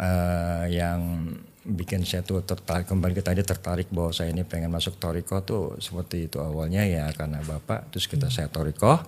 eh, 0.00 0.64
yang 0.72 1.30
bikin 1.66 2.02
saya 2.02 2.22
tuh 2.22 2.40
tertarik 2.40 2.86
kembali 2.86 3.12
ke 3.12 3.20
tadi 3.20 3.42
tertarik 3.42 3.90
bahwa 3.90 4.10
saya 4.10 4.30
ini 4.30 4.42
pengen 4.42 4.70
masuk 4.70 4.96
Toriko 4.96 5.42
tuh 5.42 5.74
seperti 5.76 6.26
itu 6.26 6.38
awalnya 6.38 6.82
ya 6.82 7.10
karena 7.10 7.42
Bapak 7.42 7.90
terus 7.90 8.06
kita 8.06 8.26
saya 8.26 8.46
Toriko 8.46 9.02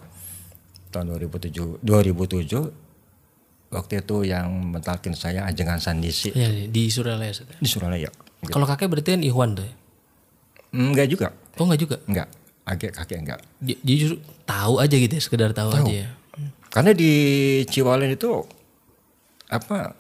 tahun 0.91 1.15
2007 1.15 1.81
2007 1.81 3.71
waktu 3.71 3.93
itu 4.01 4.17
yang 4.25 4.49
mentalkin 4.75 5.13
saya 5.13 5.45
ajengan 5.45 5.79
Sandisi 5.79 6.33
Iya, 6.33 6.67
di 6.67 6.89
Suralaya. 6.89 7.31
Di 7.37 7.69
Suralaya. 7.69 8.09
Kalau 8.49 8.65
kakek 8.65 8.89
berarti 8.89 9.15
kan 9.15 9.23
Ikhwan 9.23 9.51
tuh. 9.55 9.67
ya? 9.67 9.75
Enggak 10.73 11.07
juga, 11.09 11.29
Oh 11.57 11.65
enggak 11.65 11.81
juga. 11.81 11.97
enggak. 12.05 12.29
Agak 12.65 12.93
kakek 12.97 13.19
enggak. 13.21 13.41
Dia 13.61 13.77
justru 13.97 14.17
tahu 14.45 14.81
aja 14.81 14.93
gitu 14.93 15.13
ya, 15.13 15.21
sekedar 15.21 15.51
tahu, 15.53 15.69
aja 15.73 15.93
ya. 16.05 16.09
Karena 16.69 16.93
di 16.93 17.13
Ciwalen 17.65 18.13
itu 18.13 18.45
apa 19.49 19.97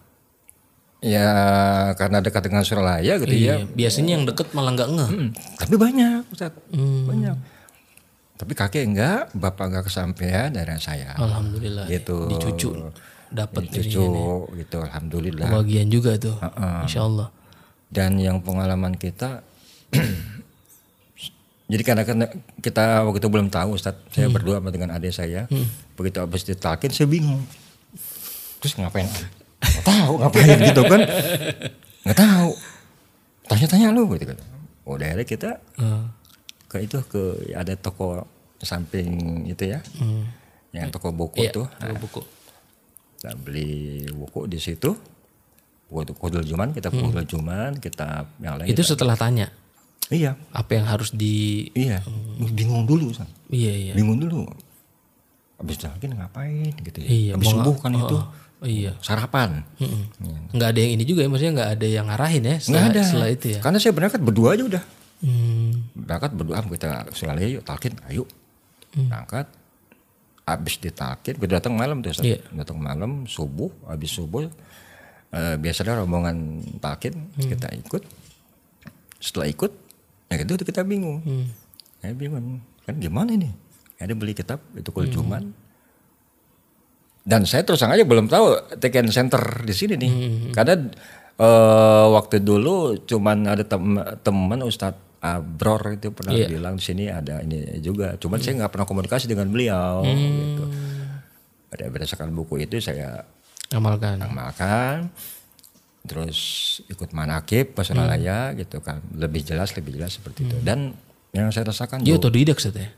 ya 0.99 1.28
karena 1.95 2.19
dekat 2.19 2.43
dengan 2.43 2.62
Suralaya 2.62 3.14
gitu 3.17 3.31
ya. 3.31 3.62
Iya, 3.62 3.69
biasanya 3.69 4.11
yang 4.19 4.25
deket 4.25 4.50
malah 4.50 4.75
nggak 4.75 4.90
ngeh. 4.90 5.11
Hmm, 5.11 5.28
tapi 5.57 5.75
banyak, 5.75 6.23
Ustaz. 6.28 6.52
Hmm. 6.71 7.07
Banyak. 7.07 7.37
Tapi 8.35 8.52
kakek 8.55 8.85
enggak, 8.85 9.31
bapak 9.33 9.67
enggak 9.67 9.85
kesampaian 9.87 10.50
dari 10.50 10.75
saya. 10.78 11.14
Alhamdulillah. 11.14 11.87
ya. 11.87 11.99
Gitu. 11.99 12.17
Dicucu 12.28 12.71
dapat 13.28 13.69
cucu 13.69 14.09
gitu, 14.57 14.78
alhamdulillah. 14.81 15.52
bagian 15.52 15.87
juga 15.87 16.17
tuh. 16.17 16.33
Insya 16.81 17.05
Allah. 17.05 17.28
Dan 17.87 18.17
yang 18.17 18.40
pengalaman 18.40 18.97
kita 18.97 19.45
jadi 21.69 21.83
karena 21.85 22.05
kita 22.59 23.05
waktu 23.05 23.21
itu 23.21 23.28
belum 23.28 23.49
tahu 23.49 23.76
Ustaz, 23.76 23.93
Hmm. 23.93 24.09
saya 24.11 24.28
berdua 24.28 24.57
sama 24.59 24.73
dengan 24.73 24.97
adik 24.97 25.12
saya. 25.12 25.45
Begitu 25.93 26.19
habis 26.19 26.43
ditalkin 26.43 26.88
saya 26.88 27.05
bingung. 27.05 27.45
Terus 28.59 28.75
ngapain? 28.75 29.05
Nggak 29.58 29.84
tahu 29.84 30.12
ngapain 30.22 30.58
gitu 30.62 30.82
kan. 30.86 31.00
Nggak 32.06 32.18
tahu. 32.18 32.50
Tanya-tanya 33.48 33.88
lu 33.90 34.04
gitu 34.14 34.24
kan. 34.30 34.38
Udah 34.88 35.06
akhirnya 35.12 35.26
kita 35.28 35.50
Eh, 35.80 36.02
ke 36.68 36.76
itu 36.84 36.98
ke 37.08 37.52
ada 37.56 37.74
toko 37.76 38.24
samping 38.60 39.44
itu 39.48 39.72
ya. 39.72 39.80
Yang 40.74 41.00
toko 41.00 41.10
buku 41.12 41.48
iya, 41.48 41.50
tuh. 41.52 41.66
toko 41.80 41.94
buku. 41.98 42.20
Kita 43.18 43.34
beli 43.34 44.04
buku 44.14 44.46
di 44.46 44.58
situ. 44.60 44.94
Buku 45.88 46.04
itu 46.04 46.12
Kudul 46.12 46.44
Juman, 46.44 46.76
kita 46.76 46.92
Kudul 46.92 47.24
Juman, 47.24 47.80
kita 47.80 48.28
yang 48.44 48.60
lain. 48.60 48.68
Itu 48.68 48.84
setelah 48.84 49.16
tanya 49.16 49.48
Iya, 50.08 50.40
apa 50.56 50.72
yang 50.72 50.88
harus 50.88 51.12
di 51.12 51.68
iya. 51.76 52.00
Bingung 52.40 52.88
dulu, 52.88 53.12
San. 53.12 53.28
Iya 53.52 53.72
iya. 53.76 53.92
Bingung 53.92 54.16
dulu. 54.16 54.48
Habis 55.60 55.84
lagi 55.84 56.08
ngapain 56.08 56.72
gitu 56.80 56.98
ya. 57.04 57.08
Iya, 57.08 57.32
Habis 57.36 57.48
subuh 57.52 57.76
kan 57.76 57.92
itu 57.92 58.16
oh, 58.16 58.24
iya. 58.66 58.92
sarapan. 59.04 59.62
Mm-mm. 59.78 60.02
Iya. 60.18 60.38
Nggak 60.54 60.68
ada 60.74 60.78
yang 60.80 60.92
ini 60.98 61.04
juga 61.06 61.20
ya, 61.22 61.28
maksudnya 61.30 61.54
nggak 61.58 61.70
ada 61.78 61.86
yang 61.86 62.06
ngarahin 62.10 62.42
ya 62.42 62.56
Nggak 62.56 62.62
setelah, 62.62 62.88
ada. 62.90 63.02
setelah 63.04 63.28
itu 63.30 63.46
ya. 63.54 63.60
Karena 63.62 63.78
saya 63.78 63.92
berangkat 63.94 64.20
berdua 64.22 64.48
aja 64.54 64.64
udah. 64.66 64.84
Hmm. 65.18 65.70
Berangkat 65.94 66.30
berdua 66.34 66.62
kita 66.62 66.90
Suralaya 67.14 67.48
yuk 67.48 67.64
talkin, 67.66 67.94
ayo. 68.10 68.24
Berangkat. 68.94 69.46
Habis 70.48 70.80
ditalkin, 70.80 71.36
kita 71.36 71.60
datang 71.60 71.76
malam 71.76 72.00
tuh. 72.00 72.08
Iya. 72.24 72.40
Datang 72.56 72.80
malam, 72.80 73.28
subuh, 73.28 73.68
habis 73.84 74.16
subuh 74.16 74.48
eh, 75.28 75.56
biasanya 75.60 76.00
rombongan 76.00 76.64
talkin 76.80 77.28
kita 77.36 77.68
ikut. 77.76 78.00
Setelah 79.20 79.44
ikut, 79.52 79.72
ya 80.32 80.40
gitu 80.40 80.64
kita 80.64 80.88
bingung. 80.88 81.20
Ya 82.00 82.16
bingung, 82.16 82.64
kan 82.88 82.96
gimana 82.96 83.36
ini? 83.36 83.52
Ada 84.00 84.14
beli 84.16 84.32
kitab 84.32 84.62
itu 84.72 84.88
kul 84.88 85.10
Juman. 85.12 85.52
Dan 87.28 87.44
saya 87.44 87.61
terus 87.61 87.85
terang 87.85 87.92
aja 87.92 88.08
belum 88.08 88.25
tahu 88.32 88.80
Teken 88.80 89.12
Center 89.12 89.61
di 89.61 89.76
sini 89.76 90.00
nih. 90.00 90.12
Karena 90.56 90.80
eh, 91.37 92.06
waktu 92.08 92.40
dulu 92.40 93.04
cuman 93.04 93.44
ada 93.44 93.68
tem- 93.68 94.00
teman 94.25 94.64
Ustadz 94.64 95.20
Abror 95.20 95.99
itu 95.99 96.14
pernah 96.14 96.32
bilang 96.32 96.80
di 96.80 96.85
sini 96.88 97.04
ada 97.12 97.44
ini 97.44 97.85
juga. 97.85 98.16
Cuman 98.16 98.40
saya 98.40 98.64
nggak 98.64 98.73
pernah 98.73 98.87
komunikasi 98.88 99.28
dengan 99.28 99.52
beliau. 99.52 100.00
Gitu. 100.08 100.64
Ada 101.68 101.85
berdasarkan 101.92 102.32
buku 102.32 102.64
itu 102.64 102.80
saya 102.80 103.28
Amalkan. 103.68 104.25
amalkan. 104.25 105.12
Terus 106.08 106.38
ikut 106.88 107.12
manakib 107.12 107.76
pas 107.76 107.85
Suralaya 107.85 108.56
gitu 108.56 108.80
kan. 108.80 109.04
Lebih 109.12 109.44
jelas, 109.44 109.76
lebih 109.76 110.00
jelas 110.00 110.16
seperti 110.16 110.49
itu. 110.49 110.56
Dan 110.64 110.97
yang 111.37 111.52
saya 111.52 111.68
rasakan 111.68 112.00
Dia 112.00 112.16
otodidak 112.16 112.56
ya. 112.56 112.88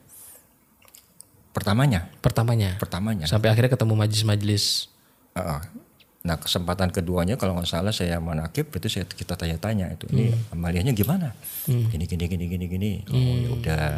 Pertamanya, 1.50 2.06
Pertamanya. 2.22 2.78
pertamanya. 2.78 3.24
Sampai 3.26 3.50
akhirnya 3.50 3.72
ketemu 3.72 3.94
majelis-majelis. 3.98 4.88
Heeh. 5.34 5.60
Nah 6.20 6.36
kesempatan 6.36 6.92
keduanya 6.92 7.40
kalau 7.40 7.56
nggak 7.56 7.64
salah 7.64 7.96
saya 7.96 8.20
manakib 8.20 8.68
itu 8.76 8.92
saya 8.92 9.08
kita 9.08 9.40
tanya-tanya 9.40 9.88
itu 9.96 10.04
ini 10.12 10.36
amaliyahnya 10.52 10.92
gimana? 10.92 11.32
Gini 11.64 12.04
gini 12.04 12.24
gini 12.28 12.44
gini 12.44 12.64
gini. 12.68 12.92
Oh 13.08 13.16
ya 13.16 13.48
udah. 13.56 13.88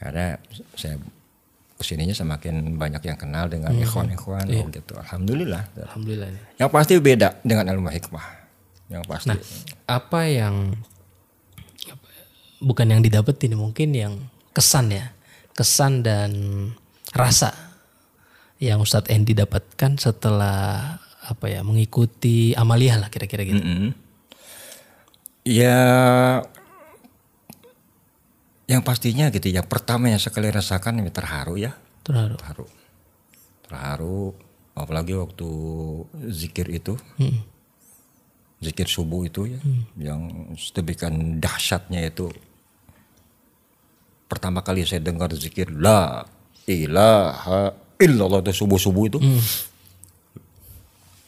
Karena 0.00 0.26
saya 0.72 0.96
ke 1.76 1.84
sininya 1.84 2.14
semakin 2.16 2.78
banyak 2.80 3.02
yang 3.04 3.18
kenal 3.20 3.50
dengan 3.52 3.74
ikhwan-ikhwan 3.76 4.48
oh 4.48 4.66
gitu. 4.72 4.94
Alhamdulillah. 4.96 5.66
Alhamdulillah. 5.76 6.28
ini. 6.32 6.40
Yang 6.56 6.70
pasti 6.72 6.92
beda 6.96 7.28
dengan 7.44 7.68
ilmu 7.68 7.90
hikmah. 7.90 8.26
Yang 8.88 9.02
pasti. 9.10 9.28
Nah, 9.28 9.38
apa 9.90 10.20
yang 10.32 10.72
ya, 11.84 11.94
bukan 12.64 12.86
yang 12.86 13.00
didapetin 13.04 13.52
mungkin 13.58 13.92
yang 13.92 14.14
kesan 14.56 14.88
ya, 14.88 15.12
kesan 15.52 16.00
dan 16.02 16.30
rasa 17.12 17.52
yang 18.56 18.80
Ustadz 18.80 19.10
Endi 19.10 19.34
dapatkan 19.34 19.98
setelah 19.98 20.96
apa 21.22 21.46
ya 21.46 21.62
mengikuti 21.62 22.54
amaliyah 22.54 22.98
lah 22.98 23.08
kira-kira 23.10 23.42
gitu. 23.42 23.58
Mm-mm. 23.58 23.90
Ya 25.42 25.78
yang 28.70 28.80
pastinya 28.80 29.28
gitu 29.28 29.50
yang 29.50 29.66
pertama 29.66 30.08
yang 30.08 30.22
sekali 30.22 30.48
rasakan 30.48 31.02
ini 31.02 31.10
terharu 31.10 31.58
ya 31.58 31.74
Terharu. 32.02 32.38
terharu 32.38 32.66
terharu 33.66 34.20
apalagi 34.72 35.12
waktu 35.18 35.48
zikir 36.30 36.70
itu 36.72 36.94
Mm. 37.18 37.42
zikir 38.62 38.86
subuh 38.86 39.26
itu 39.26 39.50
ya 39.50 39.58
yang 39.98 40.54
sedemikian 40.56 41.42
dahsyatnya 41.42 42.06
itu 42.06 42.30
pertama 44.32 44.64
kali 44.64 44.88
saya 44.88 45.04
dengar 45.04 45.28
zikir 45.36 45.68
la 45.68 46.24
ilaha 46.64 47.76
illallah 48.00 48.40
itu 48.40 48.64
subuh 48.64 48.80
subuh 48.80 49.04
itu 49.12 49.20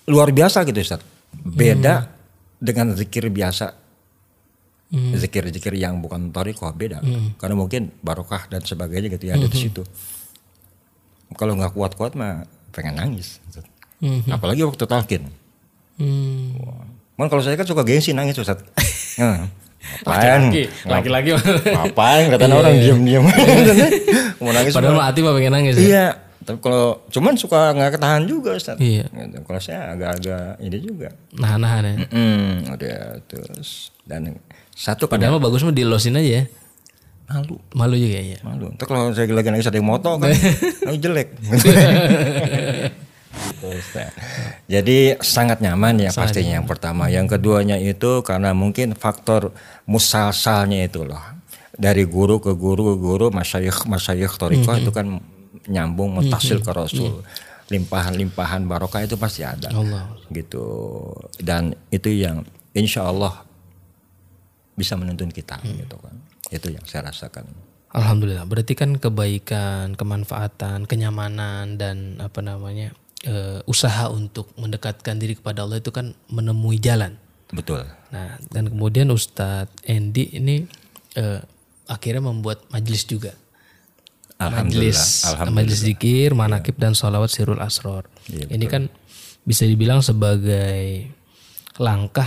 luar 0.08 0.32
biasa 0.32 0.64
gitu 0.64 0.80
Ustaz. 0.80 1.04
Beda 1.36 2.08
dengan 2.56 2.96
zikir 2.96 3.28
biasa. 3.28 3.76
Zikir-zikir 4.94 5.74
yang 5.74 5.98
bukan 6.00 6.30
torikoh 6.32 6.70
beda. 6.72 7.04
Karena 7.36 7.54
mungkin 7.58 7.92
barokah 8.00 8.48
dan 8.48 8.64
sebagainya 8.64 9.12
gitu 9.12 9.28
ya 9.28 9.36
ada 9.36 9.50
di 9.50 9.58
situ. 9.58 9.84
Kalau 11.34 11.58
nggak 11.58 11.74
kuat-kuat 11.76 12.16
mah 12.16 12.48
pengen 12.72 12.96
nangis 12.96 13.42
Ustaz. 13.50 13.68
Mhm. 14.04 14.34
apalagi 14.34 14.66
waktu 14.66 14.84
talkin 14.90 15.22
Hmm. 15.94 16.58
Cuman 17.14 17.30
kalau 17.30 17.38
saya 17.38 17.54
kan 17.54 17.62
suka 17.62 17.86
gengsi 17.86 18.10
nangis 18.10 18.34
Ustaz. 18.38 18.58
Nah, 19.14 19.46
Laki-laki, 20.02 20.62
laki-laki. 20.84 21.28
Ngapain 21.64 22.24
kata 22.28 22.44
Iya, 22.44 22.54
orang 22.54 22.72
iya. 22.72 22.82
diam-diam. 22.82 23.22
Mau 24.42 24.50
nangis. 24.50 24.72
Padahal 24.72 25.00
hati 25.00 25.20
mah 25.20 25.32
pengen 25.32 25.52
nangis. 25.52 25.74
ya? 25.74 25.82
Iya. 25.82 26.06
Tapi 26.40 26.60
kalau 26.60 27.00
cuman 27.08 27.32
suka 27.34 27.72
nggak 27.72 27.96
ketahan 27.96 28.22
juga 28.24 28.52
Ustaz. 28.52 28.76
Iya. 28.76 29.08
Gitu. 29.08 29.38
Kalau 29.40 29.60
saya 29.60 29.92
agak-agak 29.92 30.60
ini 30.60 30.78
juga. 30.78 31.08
Nahan-nahan 31.32 31.82
ya. 31.84 31.94
Hmm, 32.06 32.68
udah 32.68 32.98
terus 33.24 33.92
dan 34.04 34.36
satu 34.70 35.06
pada 35.06 35.24
Padahal 35.24 35.38
mah 35.38 35.44
bagus 35.44 35.62
mah 35.62 35.72
dilosin 35.72 36.14
aja 36.14 36.32
ya. 36.38 36.44
malu. 37.24 37.56
Malu 37.72 37.96
juga 37.96 38.20
ya. 38.20 38.38
Malu. 38.42 38.76
Ntar 38.76 38.84
kalau 38.84 39.08
saya 39.10 39.24
lagi 39.30 39.48
nangis 39.48 39.64
ada 39.64 39.80
yang 39.80 39.88
moto 39.88 40.20
kan, 40.20 40.28
jelek. 41.02 41.32
Gitu, 43.50 43.66
Ustaz. 43.68 44.10
Jadi 44.64 45.18
sangat 45.20 45.60
nyaman 45.60 46.00
ya 46.00 46.10
pastinya 46.10 46.60
yang 46.62 46.68
pertama. 46.68 47.12
Yang 47.12 47.36
keduanya 47.36 47.76
itu 47.76 48.24
karena 48.24 48.56
mungkin 48.56 48.96
faktor 48.96 49.52
musalsalnya 49.84 50.84
itu 50.86 51.04
loh. 51.04 51.20
Dari 51.74 52.06
guru 52.06 52.38
ke 52.38 52.54
guru 52.54 52.94
ke 52.94 52.96
guru, 53.02 53.26
masyayikh 53.34 53.90
masyayikh 53.90 54.38
torikoh 54.38 54.78
itu 54.78 54.90
kan 54.94 55.18
nyambung 55.66 56.16
mutasil 56.22 56.62
ke 56.62 56.70
Rasul. 56.70 57.24
Limpahan-limpahan 57.72 58.68
barokah 58.68 59.02
itu 59.02 59.16
pasti 59.16 59.42
ada. 59.42 59.72
Allah. 59.72 60.12
Gitu. 60.30 60.64
Dan 61.40 61.74
itu 61.88 62.12
yang 62.12 62.44
insya 62.76 63.08
Allah 63.08 63.42
bisa 64.74 64.98
menuntun 64.98 65.30
kita 65.30 65.58
gitu 65.64 65.96
kan. 65.98 66.14
Itu 66.50 66.70
yang 66.70 66.84
saya 66.84 67.10
rasakan. 67.10 67.46
Alhamdulillah. 67.94 68.44
Berarti 68.50 68.74
kan 68.74 68.98
kebaikan, 68.98 69.94
kemanfaatan, 69.94 70.90
kenyamanan 70.90 71.78
dan 71.78 72.18
apa 72.18 72.42
namanya 72.42 72.90
eh, 73.24 73.60
usaha 73.64 74.08
untuk 74.12 74.52
mendekatkan 74.60 75.18
diri 75.18 75.34
kepada 75.34 75.64
Allah 75.64 75.80
itu 75.80 75.90
kan 75.90 76.12
menemui 76.30 76.78
jalan. 76.78 77.16
Betul. 77.50 77.84
Nah 78.12 78.36
dan 78.52 78.68
kemudian 78.70 79.08
Ustadz 79.10 79.84
Endi 79.84 80.28
ini 80.36 80.64
eh, 81.16 81.40
akhirnya 81.88 82.28
membuat 82.28 82.64
majelis 82.70 83.04
juga. 83.04 83.32
Alhamdulillah. 84.34 84.92
Majelis, 84.98 85.24
Alhamdulillah. 85.24 85.54
majelis 85.54 85.80
zikir, 85.80 86.28
manakib 86.34 86.76
dan 86.76 86.92
sholawat 86.92 87.30
sirul 87.30 87.62
asror. 87.62 88.04
Iya, 88.26 88.50
ini 88.50 88.66
kan 88.66 88.90
bisa 89.46 89.62
dibilang 89.62 90.02
sebagai 90.02 91.06
langkah 91.78 92.26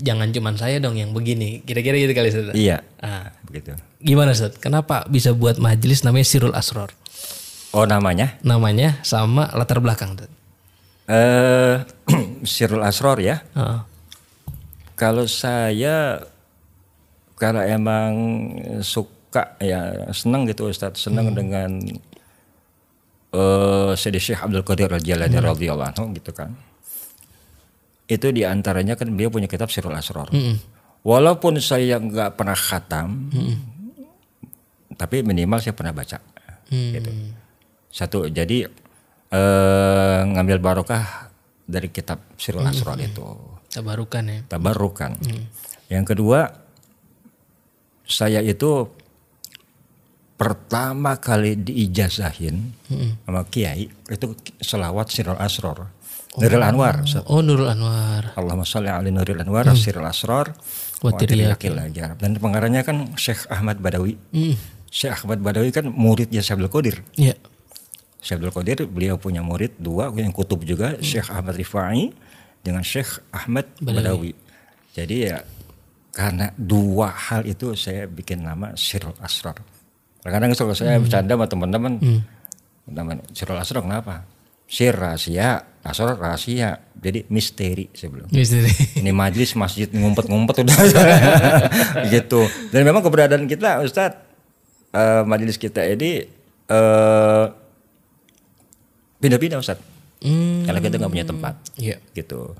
jangan 0.00 0.32
cuman 0.32 0.54
saya 0.56 0.80
dong 0.80 0.96
yang 0.96 1.12
begini. 1.12 1.60
Kira-kira 1.64 1.96
gitu 1.96 2.12
kali 2.12 2.28
Ustadz. 2.32 2.56
Iya. 2.56 2.84
Ah, 3.00 3.32
Begitu. 3.44 3.76
gimana 4.00 4.32
Ustadz? 4.32 4.60
Kenapa 4.60 5.04
bisa 5.08 5.32
buat 5.36 5.60
majelis 5.60 6.04
namanya 6.04 6.26
sirul 6.28 6.52
asror? 6.56 6.92
Oh 7.70 7.86
namanya? 7.86 8.34
namanya 8.42 8.98
sama 9.06 9.46
latar 9.54 9.78
belakang 9.78 10.18
tuh. 10.18 10.26
Eh 11.06 11.78
Sirul 12.50 12.82
Asror 12.82 13.22
ya. 13.22 13.42
Heeh. 13.54 13.80
Kalau 14.98 15.24
saya 15.30 16.20
kalau 17.38 17.62
emang 17.64 18.12
suka 18.84 19.56
ya 19.62 20.12
senang 20.12 20.44
gitu 20.44 20.68
Ustaz, 20.68 21.00
senang 21.00 21.32
dengan 21.32 21.80
eh 23.30 23.90
Sayyidi 23.96 24.20
Syekh 24.20 24.42
Abdul 24.44 24.66
Qadir 24.66 24.90
Al-Jalani 24.90 25.38
radhiyallahu 25.38 25.90
anhu 25.94 26.04
gitu 26.18 26.34
kan. 26.34 26.52
Itu 28.10 28.34
di 28.34 28.42
antaranya 28.42 28.98
kan 28.98 29.14
beliau 29.14 29.30
punya 29.30 29.46
kitab 29.46 29.70
Sirul 29.70 29.94
Asror. 29.94 30.34
Walaupun 31.06 31.56
saya 31.62 31.96
nggak 31.96 32.34
pernah 32.36 32.58
khatam, 32.58 33.30
tapi 34.98 35.22
minimal 35.22 35.62
saya 35.62 35.72
pernah 35.72 35.94
baca. 35.94 36.18
Gitu. 36.68 37.10
Satu, 37.90 38.30
jadi 38.30 38.70
eh, 39.30 40.20
ngambil 40.30 40.58
barokah 40.62 41.30
dari 41.66 41.90
kitab 41.90 42.22
Sirul 42.38 42.66
Asror 42.66 42.98
itu 42.98 43.26
Tabarukan 43.70 44.24
ya. 44.26 44.38
tabarukan. 44.50 45.14
Yang 45.86 46.04
kedua, 46.14 46.50
saya 48.02 48.42
itu 48.42 48.90
pertama 50.34 51.20
kali 51.22 51.54
diijazahin 51.54 52.74
sama 53.22 53.46
kiai 53.46 53.86
itu 53.86 54.26
selawat 54.58 55.14
Sirul 55.14 55.38
Asror. 55.38 55.86
Nurul 56.38 56.62
Anwar. 56.62 57.02
Oh 57.26 57.42
Nurul 57.42 57.66
Anwar. 57.66 58.34
Allahumma 58.38 58.66
sholli 58.66 58.86
ala 58.86 59.06
Nurul 59.06 59.42
Anwar 59.42 59.66
Sirul 59.74 60.06
Asror 60.06 60.54
Wa 61.02 61.10
wa 61.10 61.18
tiryakil 61.18 61.74
ajar. 61.74 62.14
Dan 62.20 62.38
pengarangnya 62.38 62.86
kan 62.86 63.16
Syekh 63.16 63.48
Ahmad 63.50 63.80
Badawi. 63.82 64.14
Hmm. 64.30 64.54
Syekh 64.92 65.24
Ahmad 65.24 65.40
Badawi 65.42 65.72
kan 65.74 65.88
muridnya 65.90 66.44
Syekh 66.44 66.60
Abdul 66.60 66.70
Qadir. 66.70 66.96
Iya. 67.18 67.34
Syekh 68.20 68.36
Abdul 68.40 68.52
Qadir 68.52 68.78
beliau 68.84 69.16
punya 69.16 69.40
murid 69.40 69.80
dua 69.80 70.12
yang 70.12 70.32
kutub 70.32 70.60
juga 70.64 71.00
Syekh 71.00 71.32
Ahmad 71.32 71.56
Rifai 71.56 72.12
dengan 72.60 72.84
Syekh 72.84 73.24
Ahmad 73.32 73.64
Badawi. 73.80 74.36
Jadi 74.92 75.16
ya 75.32 75.40
karena 76.12 76.52
dua 76.58 77.08
hal 77.08 77.48
itu 77.48 77.72
saya 77.78 78.04
bikin 78.04 78.44
nama 78.44 78.76
Sirul 78.76 79.16
Asrar. 79.24 79.56
Kadang-kadang 80.20 80.52
kalau 80.52 80.76
saya 80.76 81.00
bercanda 81.00 81.32
sama 81.32 81.46
teman-teman, 81.48 81.92
teman 82.84 83.24
Sirul 83.32 83.56
Asrar 83.56 83.80
kenapa? 83.80 84.28
Sir 84.70 84.94
rahasia, 84.94 85.66
Asrar 85.82 86.14
rahasia. 86.14 86.78
Jadi 86.94 87.26
misteri 87.32 87.88
sebelum. 87.90 88.28
Misteri. 88.30 88.70
Ini 89.00 89.10
majlis 89.10 89.56
masjid 89.56 89.88
ngumpet-ngumpet 89.90 90.62
udah 90.62 90.78
gitu. 92.14 92.44
Dan 92.70 92.84
memang 92.84 93.02
keberadaan 93.02 93.48
kita 93.48 93.82
Ustadz 93.82 94.20
eh, 94.94 95.22
majelis 95.26 95.56
kita 95.58 95.82
ini 95.88 96.22
eh, 96.70 97.44
pindah-pindah 99.20 99.60
Ustadz. 99.60 99.84
Hmm. 100.20 100.68
Karena 100.68 100.80
kita 100.84 101.00
nggak 101.00 101.12
punya 101.12 101.26
tempat 101.28 101.54
Iya. 101.80 101.96
gitu. 102.12 102.52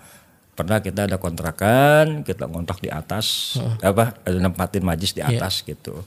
Pernah 0.56 0.84
kita 0.84 1.08
ada 1.08 1.16
kontrakan, 1.16 2.20
kita 2.20 2.44
ngontrak 2.44 2.84
di 2.84 2.92
atas, 2.92 3.56
apa 3.80 4.20
ada 4.24 4.36
nempatin 4.36 4.84
majlis 4.84 5.16
di 5.16 5.24
atas 5.24 5.64
gitu. 5.64 6.04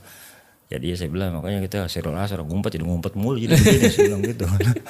Jadi 0.70 0.94
saya 0.94 1.10
bilang 1.10 1.38
makanya 1.38 1.62
kita 1.62 1.86
sirul 1.90 2.16
asar 2.16 2.40
ngumpet 2.42 2.74
jadi 2.74 2.86
ngumpet 2.86 3.14
mulu 3.14 3.36
jadi 3.38 3.54
begini 3.54 3.86
saya 3.90 4.10
bilang 4.14 4.22
gitu. 4.22 4.46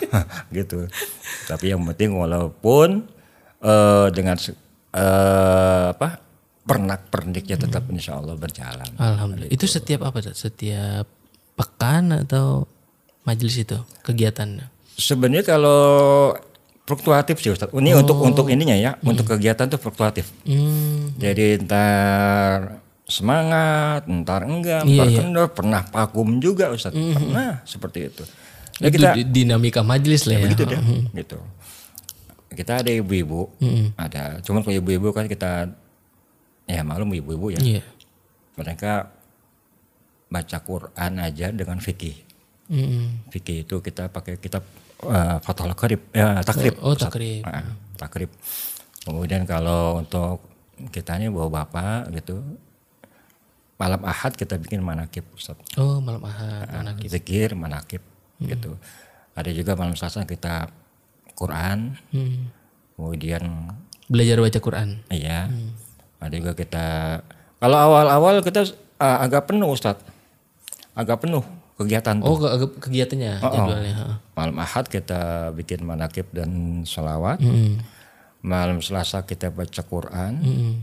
gitu. 0.60 0.78
Tapi 1.48 1.64
yang 1.72 1.80
penting 1.92 2.12
walaupun 2.12 3.08
eh, 3.60 4.06
dengan 4.12 4.36
eh, 4.92 5.84
apa 5.92 6.08
pernak 6.64 7.12
perniknya 7.12 7.56
tetap 7.60 7.84
insya 7.92 8.16
Allah 8.20 8.36
berjalan. 8.36 8.88
Alhamdulillah. 8.96 9.52
Itu 9.52 9.68
setiap 9.68 10.08
apa? 10.08 10.24
Setiap 10.24 11.04
pekan 11.56 12.12
atau 12.24 12.64
majelis 13.28 13.60
itu 13.60 13.76
kegiatannya? 14.04 14.73
Sebenarnya 14.94 15.42
kalau 15.42 15.82
fluktuatif 16.84 17.40
sih 17.40 17.50
Ustaz. 17.50 17.72
Ini 17.72 17.96
untuk 17.96 18.20
untuk 18.20 18.46
ininya 18.46 18.76
ya, 18.76 18.94
untuk 19.02 19.26
kegiatan 19.26 19.66
tuh 19.66 19.80
fluktuatif. 19.80 20.30
Hmm. 20.44 21.16
Jadi 21.16 21.64
ntar 21.64 22.78
semangat, 23.04 24.06
ntar 24.06 24.44
enggak, 24.44 24.84
Iya, 24.84 24.96
ntar 24.96 25.06
iya. 25.10 25.18
kendor, 25.20 25.48
pernah 25.52 25.82
vakum 25.84 26.38
juga 26.38 26.70
Ustaz. 26.70 26.92
Pernah 26.94 27.64
seperti 27.64 28.08
itu. 28.08 28.24
Ya 28.82 28.90
itu 28.90 28.96
kita 29.00 29.08
di- 29.14 29.28
dinamika 29.30 29.80
majelis 29.86 30.26
lah 30.26 30.34
ya. 30.34 30.42
begitu 30.44 30.62
deh, 30.66 30.80
gitu. 31.14 31.38
Kita 32.54 32.82
ada 32.82 32.90
ibu-ibu, 32.90 33.50
ada. 33.94 34.38
Cuman 34.42 34.62
kalau 34.62 34.74
ibu-ibu 34.78 35.10
kan 35.10 35.26
kita 35.26 35.74
ya 36.66 36.82
malum 36.86 37.10
ibu-ibu 37.10 37.50
ya. 37.50 37.60
Iya. 37.60 37.82
Mereka 38.54 39.10
baca 40.30 40.58
Quran 40.62 41.12
aja 41.18 41.50
dengan 41.50 41.78
fikih. 41.78 42.14
Hmm. 42.70 43.22
Fikih 43.30 43.66
itu 43.66 43.78
kita 43.78 44.08
pakai 44.08 44.38
kitab 44.38 44.62
uh, 45.06 45.36
Fathul 45.40 45.72
Qarib, 45.72 46.00
ya 46.10 46.40
takrib. 46.40 46.74
Oh, 46.80 46.92
Ustaz. 46.92 47.08
takrib. 47.08 47.42
Ah, 47.42 47.64
takrib. 47.96 48.30
Kemudian 49.00 49.44
kalau 49.44 50.00
untuk 50.00 50.40
kita 50.90 51.16
ini 51.16 51.28
bawa 51.28 51.62
bapak 51.62 52.10
gitu, 52.12 52.40
malam 53.74 54.00
ahad 54.02 54.32
kita 54.32 54.56
bikin 54.56 54.80
manakib 54.80 55.26
Ustaz. 55.32 55.58
Oh 55.76 55.98
malam 56.00 56.22
ahad. 56.22 56.66
manakib. 56.72 57.08
Zikir 57.08 57.52
manakib 57.54 58.02
gitu. 58.40 58.78
Ada 59.34 59.50
juga 59.50 59.74
malam 59.74 59.94
selasa 59.94 60.22
kita 60.22 60.70
Quran, 61.34 61.98
Hmm. 62.10 62.48
kemudian 62.94 63.42
Belajar 64.06 64.38
baca 64.38 64.58
Quran. 64.58 64.88
iya. 65.08 65.50
Ada 66.20 66.34
juga 66.34 66.52
kita 66.54 66.86
kalau 67.58 67.76
awal-awal 67.76 68.40
kita 68.40 68.64
uh, 68.96 69.18
agak 69.20 69.48
penuh 69.48 69.68
Ustaz. 69.68 69.96
agak 70.94 71.26
penuh 71.26 71.42
kegiatan 71.74 72.16
tuh. 72.16 72.26
Oh 72.26 72.36
ke- 72.36 72.54
ke- 72.56 72.78
kegiatannya 72.82 73.32
Oh, 73.36 73.46
oh. 73.46 73.52
jadwalnya. 73.52 73.94
ha. 73.94 74.06
Malam 74.34 74.56
Ahad 74.58 74.86
kita 74.86 75.20
bikin 75.50 75.82
manakib 75.82 76.30
dan 76.30 76.50
salawat. 76.84 77.38
Mm. 77.38 77.82
Malam 78.40 78.78
Selasa 78.78 79.22
kita 79.22 79.48
baca 79.48 79.82
Quran. 79.82 80.32
Mm. 80.36 80.74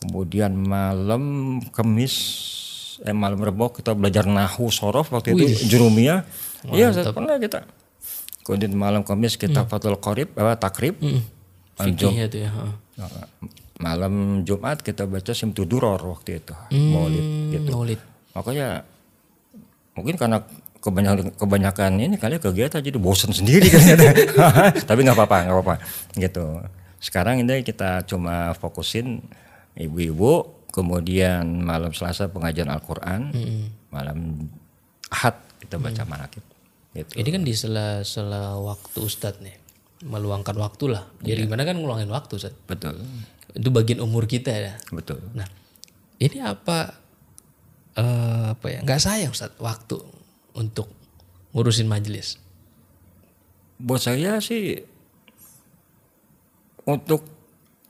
Kemudian 0.00 0.52
malam 0.52 1.22
Kamis, 1.68 2.14
eh 3.00 3.12
malam 3.12 3.38
Rebo 3.38 3.70
kita 3.70 3.92
belajar 3.92 4.24
nahu 4.24 4.66
sorof 4.68 5.10
waktu 5.10 5.32
itu 5.32 5.44
jurumiyah. 5.68 6.26
Iya, 6.64 6.90
pernah 7.08 7.36
kita. 7.36 7.66
Kemudian 8.42 8.72
malam 8.72 9.02
Kamis 9.02 9.36
kita 9.36 9.62
fatul 9.64 9.94
qorib, 9.96 10.32
eh, 10.32 10.56
takrib. 10.56 10.98
Malam, 10.98 11.94
Jum- 11.94 12.10
Fikih 12.10 12.26
itu 12.26 12.38
ya. 12.40 12.50
malam 13.78 14.12
Jumat 14.42 14.78
kita 14.78 15.04
baca 15.04 15.32
Simtuduror 15.32 15.98
waktu 16.00 16.38
itu, 16.38 16.54
Maulid 16.70 17.24
gitu. 17.50 17.70
Maulid. 17.72 18.00
Makanya 18.32 18.86
mungkin 19.92 20.16
karena 20.16 20.42
kebanyakan 20.82 21.38
kebanyakan 21.38 21.90
ini 22.00 22.16
kali 22.18 22.36
ya 22.36 22.40
kegiatan 22.42 22.82
jadi 22.82 22.98
bosan 22.98 23.30
sendiri 23.30 23.70
kan 23.70 23.82
tapi 24.88 25.06
nggak 25.06 25.14
apa-apa 25.14 25.36
nggak 25.46 25.54
apa-apa 25.54 25.74
gitu 26.18 26.58
sekarang 26.98 27.42
ini 27.42 27.62
kita 27.62 28.02
cuma 28.08 28.50
fokusin 28.58 29.22
ibu-ibu 29.78 30.62
kemudian 30.74 31.44
malam 31.62 31.94
Selasa 31.94 32.26
pengajian 32.32 32.66
Al-Quran 32.72 33.30
malam 33.92 34.48
Ahad 35.12 35.38
kita 35.60 35.76
baca 35.78 36.02
manakib 36.08 36.42
gitu 36.92 37.12
Ini 37.16 37.28
kan 37.32 37.42
di 37.44 37.54
sela-sela 37.56 38.60
waktu 38.60 39.00
Ustadz 39.00 39.40
nih. 39.40 39.56
Meluangkan 40.04 40.52
waktu 40.60 40.92
lah. 40.92 41.08
Jadi 41.24 41.48
gimana 41.48 41.64
kan 41.64 41.80
ngeluangin 41.80 42.10
waktu 42.12 42.36
Ustadz. 42.36 42.68
betul 42.68 43.00
Itu 43.56 43.68
bagian 43.72 44.04
umur 44.04 44.28
kita 44.28 44.52
ya. 44.52 44.74
betul 44.92 45.20
Nah, 45.32 45.48
ini 46.20 46.40
apa 46.44 47.01
eh, 47.94 48.04
apa 48.50 48.66
ya? 48.68 48.80
Nggak 48.80 49.00
sayang 49.00 49.30
Ustaz 49.30 49.52
waktu 49.56 49.96
untuk 50.52 50.88
ngurusin 51.50 51.86
majelis. 51.86 52.40
buat 53.76 53.98
saya 53.98 54.38
sih 54.38 54.78
untuk 56.82 57.26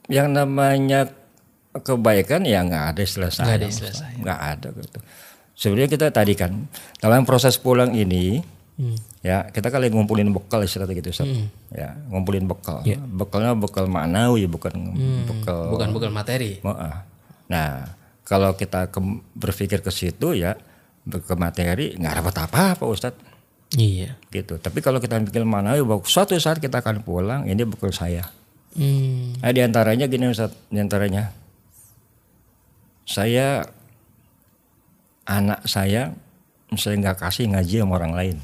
yang 0.07 0.29
namanya 0.29 1.05
kebaikan 1.75 2.43
ya 2.43 2.61
nggak 2.61 2.85
ada 2.89 3.01
istilah 3.01 3.29
Nggak 3.29 3.55
ada 3.55 3.67
istilah 3.67 3.93
sayang. 3.95 4.19
nggak 4.19 4.39
ada 4.43 4.67
gitu 4.71 4.99
sebenarnya 5.53 5.89
kita 5.91 6.07
tadi 6.09 6.33
kan 6.33 6.51
dalam 6.97 7.23
proses 7.23 7.55
pulang 7.55 7.93
ini 7.93 8.41
Hmm. 8.73 8.97
ya 9.21 9.45
kita 9.47 9.69
kali 9.69 9.85
ngumpulin 9.87 10.33
bekal 10.33 10.57
istilahnya 10.59 10.97
gitu 10.97 11.13
Ustaz. 11.13 11.29
ya 11.69 11.93
ngumpulin 12.09 12.49
bekal 12.49 12.81
Iya. 12.81 12.97
bekalnya 12.97 13.53
bekal 13.53 13.85
maknawi 13.85 14.49
bukan 14.49 14.73
Hmm. 14.73 15.29
bekal 15.29 15.69
Bukan 15.69 15.93
bukan 15.93 16.09
materi. 16.09 16.57
Nah 17.45 17.85
kalau 18.23 18.55
kita 18.55 18.87
ke- 18.87 19.19
berpikir 19.35 19.79
ke 19.79 19.91
situ 19.91 20.33
ya 20.33 20.55
ke 21.03 21.33
materi 21.35 21.95
nggak 21.95 22.23
dapat 22.23 22.35
apa-apa 22.47 22.83
Ustadz 22.87 23.31
Iya. 23.73 24.21
gitu. 24.29 24.61
Tapi 24.61 24.85
kalau 24.85 25.01
kita 25.01 25.17
mikir 25.17 25.41
mana 25.43 25.73
bahwa 25.81 26.05
suatu 26.05 26.37
saat 26.37 26.61
kita 26.61 26.85
akan 26.85 27.01
pulang, 27.01 27.49
ini 27.49 27.65
bekal 27.65 27.89
saya. 27.89 28.29
Hmm. 28.77 29.33
Nah, 29.41 29.49
di 29.49 29.65
antaranya 29.65 30.05
gini 30.05 30.29
Ustaz, 30.29 30.53
di 30.69 30.77
antaranya 30.77 31.33
saya 33.03 33.65
anak 35.25 35.65
saya 35.65 36.13
saya 36.77 36.95
nggak 37.01 37.17
kasih 37.17 37.49
ngaji 37.53 37.75
sama 37.81 37.93
orang 37.97 38.13
lain. 38.13 38.37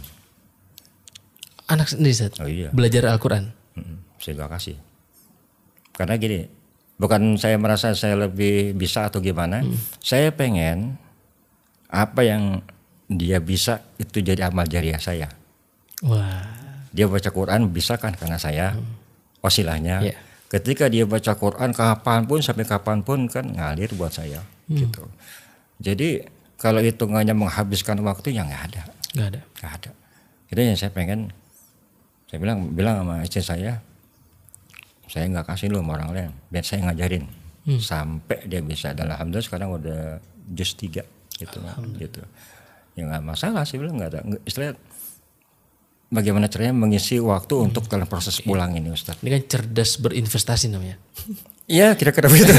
Anak 1.70 1.94
sendiri 1.94 2.14
Ustaz. 2.14 2.34
Oh 2.42 2.50
iya, 2.50 2.74
Belajar 2.74 3.06
Al-Qur'an. 3.14 3.54
Saya 4.18 4.34
nggak 4.34 4.52
kasih. 4.58 4.78
Karena 5.94 6.18
gini, 6.18 6.50
bukan 7.00 7.40
saya 7.40 7.56
merasa 7.56 7.96
saya 7.96 8.20
lebih 8.20 8.76
bisa 8.76 9.08
atau 9.08 9.24
gimana, 9.24 9.64
saya 10.04 10.30
pengen 10.30 11.00
apa 11.90 12.22
yang 12.22 12.62
dia 13.10 13.42
bisa 13.42 13.82
itu 13.98 14.22
jadi 14.22 14.52
amal 14.52 14.68
jariah 14.70 15.00
saya. 15.02 15.32
Wah. 16.06 16.46
dia 16.90 17.06
baca 17.06 17.30
Quran 17.30 17.70
bisa 17.70 18.02
kan 18.02 18.14
karena 18.18 18.38
saya 18.42 18.74
wasilahnya. 19.40 20.02
Iya. 20.04 20.18
Ketika 20.50 20.90
dia 20.90 21.06
baca 21.06 21.38
Quran 21.38 21.70
kapan 21.70 22.26
pun 22.26 22.42
sampai 22.42 22.66
kapan 22.66 23.06
pun 23.06 23.30
kan 23.30 23.46
ngalir 23.46 23.94
buat 23.94 24.10
saya 24.10 24.42
gitu. 24.70 25.06
Jadi 25.78 26.26
kalau 26.58 26.82
hitungannya 26.82 27.38
menghabiskan 27.38 28.02
waktu 28.02 28.34
ya 28.34 28.42
nggak 28.44 28.64
ada, 28.74 28.82
Nggak 29.14 29.28
ada. 29.32 29.42
nggak 29.62 29.72
ada. 29.80 29.90
Itu 30.50 30.60
yang 30.60 30.78
saya 30.78 30.90
pengen. 30.90 31.30
Saya 32.26 32.38
bilang 32.42 32.74
bilang 32.74 33.02
sama 33.06 33.22
istri 33.22 33.42
saya, 33.46 33.82
saya 35.10 35.26
nggak 35.26 35.50
kasih 35.50 35.74
lu 35.74 35.82
sama 35.82 35.98
orang 35.98 36.10
lain, 36.14 36.32
biar 36.54 36.64
saya 36.64 36.86
ngajarin 36.86 37.26
sampai 37.82 38.46
dia 38.46 38.62
bisa. 38.62 38.94
Dan 38.94 39.10
alhamdulillah 39.10 39.46
sekarang 39.46 39.70
udah 39.74 40.22
jus 40.54 40.78
tiga 40.78 41.02
gitu, 41.36 41.60
gitu. 41.98 42.22
Ya 42.94 43.10
nggak 43.10 43.26
masalah 43.26 43.66
sih 43.66 43.82
bilang 43.82 43.98
nggak 43.98 44.10
ada. 44.14 44.20
Istilahnya 44.46 44.78
bagaimana 46.10 46.46
caranya 46.50 46.74
mengisi 46.78 47.18
waktu 47.22 47.54
untuk 47.58 47.86
dalam 47.90 48.06
proses 48.06 48.42
pulang 48.42 48.74
ini 48.78 48.94
Ustaz? 48.94 49.18
Ini 49.22 49.30
kan 49.34 49.42
cerdas 49.50 49.98
berinvestasi 49.98 50.70
namanya. 50.70 50.98
Iya 51.70 51.94
kira-kira 51.94 52.30
begitu. 52.30 52.54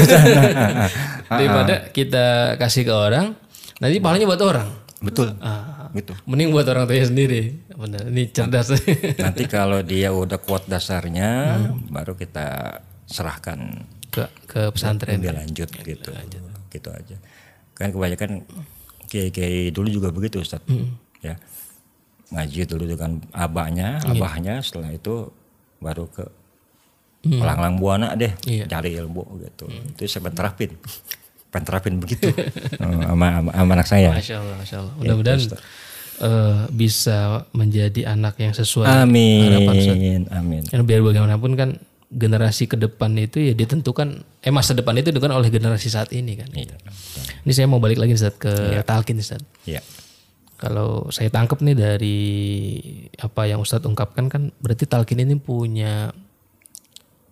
Daripada 1.31 1.91
kita 1.91 2.55
kasih 2.55 2.87
ke 2.87 2.93
orang, 2.95 3.35
nanti 3.79 3.99
pahalanya 3.99 4.27
buat 4.27 4.43
orang. 4.43 4.67
Betul. 5.01 5.35
Ah, 5.43 5.80
Gitu. 5.91 6.13
mending 6.23 6.49
buat 6.55 6.65
orang 6.71 6.87
tuanya 6.87 7.07
sendiri. 7.11 7.41
Benar. 7.71 8.07
Ini 8.07 8.23
cerdas. 8.31 8.71
Nanti 9.23 9.43
kalau 9.47 9.83
dia 9.83 10.15
udah 10.15 10.39
kuat 10.39 10.67
dasarnya, 10.71 11.59
baru 11.91 12.15
kita 12.15 12.79
serahkan 13.07 13.83
ke 14.07 14.23
ke 14.47 14.61
pesantren. 14.71 15.19
dia 15.19 15.35
lanjut 15.35 15.67
gitu. 15.67 16.11
Gitu 16.71 16.89
aja. 16.91 17.17
Kan 17.75 17.91
kebanyakan 17.91 18.47
kiai-kiai 19.11 19.71
dulu 19.75 19.91
juga 19.91 20.09
begitu 20.15 20.39
Ustaz. 20.39 20.63
Ya. 21.19 21.35
Ngaji 22.31 22.63
dulu 22.63 22.87
dengan 22.87 23.19
abahnya, 23.35 23.99
abahnya 24.07 24.63
setelah 24.63 24.95
itu 24.95 25.27
baru 25.83 26.07
ke 26.07 26.23
Pelanglang 27.21 27.77
buana 27.77 28.17
deh, 28.17 28.33
Iya. 28.49 28.65
cari 28.65 28.97
ilmu 28.97 29.21
gitu. 29.45 29.69
Itu 29.69 30.09
saya 30.09 30.25
pengen 30.25 30.37
terapin. 30.41 30.71
Pengen 31.51 31.65
terapin 31.67 31.99
begitu 31.99 32.31
Eh, 32.31 32.47
sama, 33.11 33.27
sama, 33.43 33.49
sama 33.51 33.71
anak 33.75 33.87
saya. 33.87 34.09
Masya 34.15 34.35
Allah, 34.39 34.55
Masya 34.57 34.75
Allah. 34.79 34.93
Mudah-mudahan 34.97 35.39
eh, 35.43 36.59
bisa 36.71 37.17
menjadi 37.51 38.01
anak 38.09 38.39
yang 38.39 38.55
sesuai 38.55 38.87
Amin, 38.87 39.51
harapan 39.51 39.75
Ustaz. 39.75 39.97
amin. 40.31 40.61
Karena 40.65 40.83
biar 40.87 40.99
bagaimanapun 41.03 41.51
kan 41.59 41.69
generasi 42.11 42.67
ke 42.67 42.75
depan 42.75 43.15
itu 43.15 43.39
ya 43.39 43.55
ditentukan, 43.55 44.19
eh 44.43 44.51
masa 44.51 44.75
depan 44.75 44.95
itu 44.99 45.11
ditentukan 45.11 45.31
oleh 45.31 45.47
generasi 45.47 45.87
saat 45.87 46.11
ini 46.11 46.35
kan. 46.35 46.51
Iya. 46.51 46.75
Ini 47.43 47.51
saya 47.51 47.67
mau 47.71 47.79
balik 47.79 47.99
lagi 47.99 48.15
Ustaz 48.15 48.35
ke 48.35 48.51
talkin 48.83 49.19
Ustaz. 49.19 49.39
Iya. 49.63 49.79
Kalau 50.55 51.09
saya 51.09 51.33
tangkap 51.33 51.57
nih 51.65 51.73
dari 51.73 52.19
apa 53.17 53.49
yang 53.49 53.65
Ustadz 53.65 53.87
ungkapkan 53.87 54.29
kan 54.29 54.53
berarti 54.61 54.85
talkin 54.85 55.17
ini 55.25 55.33
punya 55.41 56.13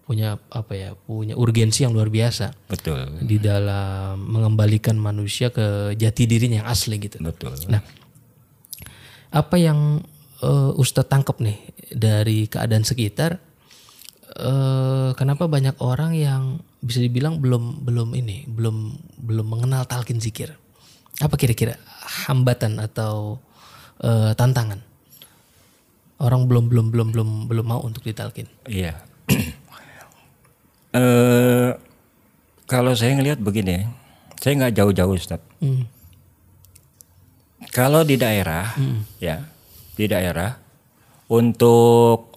punya 0.09 0.41
apa 0.49 0.73
ya 0.73 0.89
punya 0.97 1.37
urgensi 1.37 1.85
yang 1.85 1.93
luar 1.93 2.09
biasa 2.09 2.49
Betul. 2.65 3.21
di 3.21 3.37
dalam 3.37 4.17
mengembalikan 4.25 4.97
manusia 4.97 5.53
ke 5.53 5.93
jati 5.93 6.25
dirinya 6.25 6.65
yang 6.65 6.69
asli 6.73 6.97
gitu. 6.97 7.21
Betul. 7.21 7.53
Nah, 7.69 7.85
apa 9.29 9.55
yang 9.61 10.01
eh, 10.41 10.71
Ustadz 10.81 11.13
tangkap 11.13 11.37
nih 11.37 11.61
dari 11.93 12.49
keadaan 12.49 12.81
sekitar? 12.81 13.37
eh, 14.37 15.09
kenapa 15.17 15.49
banyak 15.49 15.77
orang 15.81 16.13
yang 16.13 16.43
bisa 16.79 17.03
dibilang 17.03 17.43
belum 17.43 17.83
belum 17.83 18.15
ini 18.15 18.47
belum 18.47 18.95
belum 19.25 19.47
mengenal 19.47 19.89
talkin 19.89 20.21
zikir? 20.21 20.53
Apa 21.19 21.35
kira-kira 21.35 21.75
hambatan 22.29 22.77
atau 22.79 23.41
eh, 24.03 24.31
tantangan? 24.37 24.79
Orang 26.19 26.51
belum 26.51 26.67
belum 26.67 26.91
belum 26.91 27.07
belum 27.15 27.29
belum 27.47 27.65
mau 27.65 27.81
untuk 27.81 28.03
ditalkin. 28.03 28.47
Iya. 28.67 28.99
Eh 30.91 31.69
kalau 32.65 32.93
saya 32.93 33.17
ngelihat 33.17 33.41
begini, 33.41 33.85
saya 34.37 34.53
nggak 34.55 34.73
jauh-jauh 34.77 35.13
Ustaz. 35.13 35.41
Hmm. 35.57 35.89
Kalau 37.69 38.01
di 38.01 38.15
daerah, 38.15 38.73
ya, 39.17 39.41
di 39.93 40.05
daerah 40.05 40.57
untuk 41.29 42.33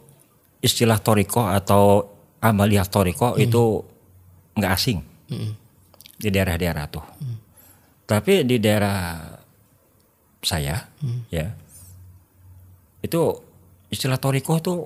istilah 0.61 0.99
toriko 1.01 1.47
atau 1.47 2.05
amaliyah 2.41 2.88
toriko 2.88 3.37
itu 3.37 3.81
nggak 4.57 4.73
asing 4.73 5.01
Hmm. 5.33 5.57
di 6.21 6.29
daerah-daerah 6.29 6.85
tuh. 6.93 7.05
Tapi 8.05 8.45
di 8.45 8.61
daerah 8.61 9.17
saya, 10.45 10.77
ya, 11.33 11.49
itu 13.01 13.21
istilah 13.88 14.21
toriko 14.21 14.61
tuh 14.61 14.79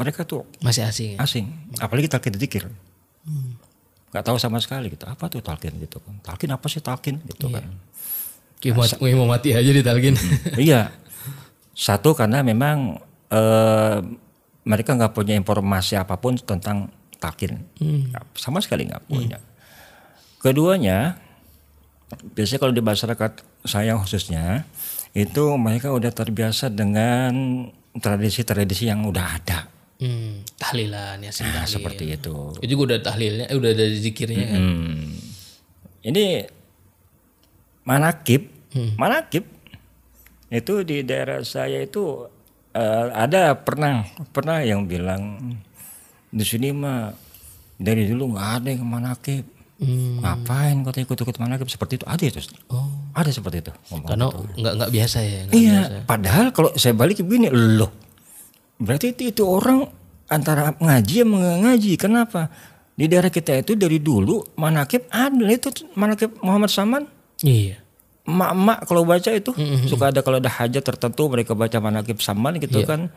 mereka 0.00 0.24
tuh 0.24 0.48
Masih 0.64 0.88
asing. 0.88 1.10
ya? 1.16 1.18
asing, 1.20 1.46
apalagi 1.76 2.08
talqin 2.08 2.32
Nggak 4.10 4.24
tahu 4.24 4.36
sama 4.36 4.58
sekali 4.58 4.92
gitu. 4.92 5.04
Apa 5.04 5.26
tuh 5.26 5.40
talqin 5.40 5.72
gitu 5.78 5.96
kan? 5.98 6.14
Talqin 6.20 6.50
apa 6.50 6.66
sih 6.68 6.78
talqin 6.78 7.16
gitu 7.24 7.48
kan? 7.48 7.64
Kayak 8.60 8.76
mau, 8.76 8.86
mau 9.18 9.28
mati 9.28 9.50
aja 9.50 9.70
ditalkin. 9.70 10.14
iya. 10.56 10.92
Satu 11.72 12.12
karena 12.12 12.44
memang 12.44 13.00
eh, 13.28 13.98
mereka 14.62 14.92
nggak 14.92 15.12
punya 15.12 15.34
informasi 15.34 15.96
apa 15.96 16.14
pun 16.14 16.36
tentang 16.36 16.92
talqin. 17.16 17.64
Nggak- 17.80 18.36
Sama 18.36 18.60
sekali 18.60 18.84
nggak 18.86 19.08
punya. 19.08 19.38
Keduanya, 20.38 21.16
biasanya 22.34 22.60
kalau 22.60 22.74
di 22.74 22.82
masyarakat 22.82 23.32
saya 23.64 23.96
khususnya, 23.96 24.66
itu 25.12 25.42
mereka 25.56 25.88
udah 25.88 26.10
terbiasa 26.10 26.68
dengan 26.68 27.32
tradisi-tradisi 27.94 28.86
yang 28.86 29.06
udah 29.06 29.26
ada. 29.38 29.71
Hmm, 30.02 30.42
tahlilan 30.58 31.22
ya 31.22 31.30
Nah, 31.30 31.62
seperti 31.62 32.18
itu. 32.18 32.34
Itu 32.58 32.74
juga 32.74 32.82
udah 32.90 33.00
tahlilnya, 33.06 33.46
eh, 33.46 33.54
udah 33.54 33.70
ada 33.70 33.86
zikirnya 33.86 34.46
kan. 34.50 34.58
Hmm. 34.58 35.14
Ini 36.02 36.24
manakib, 37.86 38.50
manakib 38.98 39.46
itu 40.50 40.74
di 40.82 41.06
daerah 41.06 41.38
saya 41.46 41.78
itu 41.86 42.26
eh, 42.74 43.06
ada 43.14 43.54
pernah 43.54 44.02
pernah 44.34 44.58
yang 44.66 44.90
bilang 44.90 45.38
di 46.34 46.42
sini 46.42 46.74
mah 46.74 47.14
dari 47.78 48.10
dulu 48.10 48.34
nggak 48.34 48.48
ada 48.58 48.68
yang 48.74 48.88
manakib. 48.88 49.46
Hmm. 49.82 50.22
Ngapain 50.22 50.78
kau 50.86 50.94
ikut-ikut 50.94 51.36
manakib 51.42 51.66
seperti 51.66 51.98
itu? 51.98 52.06
Ada 52.06 52.22
itu. 52.22 52.38
Oh, 52.70 52.86
Ada 53.18 53.34
seperti 53.34 53.66
itu. 53.66 53.72
ngomong. 53.90 54.06
karena 54.06 54.26
nggak 54.30 54.72
nggak 54.78 54.90
biasa 54.94 55.18
ya. 55.26 55.40
Iya, 55.50 55.80
biasa. 55.90 56.06
padahal 56.06 56.46
kalau 56.54 56.70
saya 56.78 56.94
balik 56.94 57.18
begini, 57.22 57.50
loh. 57.50 57.90
Berarti 58.82 59.14
itu, 59.14 59.22
itu 59.30 59.42
orang 59.42 59.86
antara 60.26 60.74
ngaji 60.76 61.22
sama 61.22 61.34
nggak 61.38 61.58
ngaji. 61.62 61.92
Kenapa? 61.96 62.50
Di 62.92 63.06
daerah 63.06 63.30
kita 63.30 63.56
itu 63.56 63.72
dari 63.72 63.96
dulu 63.96 64.42
manakib 64.54 65.06
ada 65.08 65.46
itu 65.48 65.70
manakib 65.94 66.34
Muhammad 66.42 66.68
Saman. 66.68 67.02
Iya. 67.40 67.80
Emak-emak 68.22 68.78
kalau 68.86 69.02
baca 69.02 69.30
itu 69.30 69.50
suka 69.86 70.10
ada 70.10 70.20
kalau 70.20 70.38
ada 70.38 70.46
hajat 70.46 70.82
tertentu 70.84 71.26
mereka 71.26 71.54
baca 71.54 71.78
manakib 71.78 72.18
Saman 72.18 72.58
gitu 72.58 72.82
kan. 72.84 73.08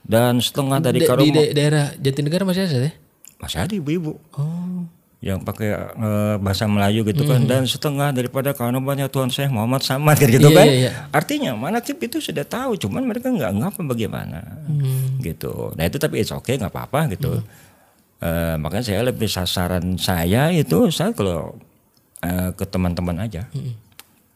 Dan 0.00 0.38
setengah 0.38 0.78
dari 0.78 1.02
kalau 1.02 1.20
di 1.20 1.34
da- 1.34 1.50
daerah 1.50 1.86
Jatinegara 1.98 2.46
masih 2.46 2.64
ada 2.64 2.78
ya? 2.86 2.92
masih 3.36 3.58
ada 3.60 3.74
ibu-ibu 3.74 4.16
Oh. 4.32 4.88
Yang 5.26 5.42
pakai 5.42 5.74
eh, 5.74 6.34
bahasa 6.38 6.70
Melayu 6.70 7.02
gitu 7.02 7.26
kan. 7.26 7.42
Dan 7.42 7.66
setengah 7.66 8.14
daripada 8.14 8.54
kanubannya 8.54 9.10
Tuhan 9.10 9.26
saya 9.26 9.50
Muhammad 9.50 9.82
Samad 9.82 10.14
gitu 10.22 10.46
Iya, 10.46 10.54
kan. 10.54 10.66
iya, 10.70 10.76
iya. 10.86 10.90
artinya 11.10 11.50
manakib 11.58 11.98
itu 11.98 12.22
sudah 12.22 12.46
tahu 12.46 12.78
cuman 12.78 13.02
mereka 13.02 13.34
nggak 13.34 13.50
ngapa 13.58 13.80
bagaimana. 13.82 14.38
Hmm. 14.70 15.18
gitu. 15.18 15.74
Nah 15.74 15.82
itu 15.82 15.98
tapi 15.98 16.22
it's 16.22 16.30
okay 16.30 16.54
nggak 16.54 16.70
apa-apa 16.70 17.10
gitu. 17.12 17.42
Eh, 18.16 18.54
makanya 18.56 18.86
saya 18.86 19.02
lebih 19.02 19.26
sasaran 19.26 19.98
saya 19.98 20.48
itu 20.48 20.88
saya 20.88 21.10
kalau 21.10 21.58
eh, 22.22 22.54
ke 22.54 22.62
teman-teman 22.62 23.26
aja. 23.26 23.50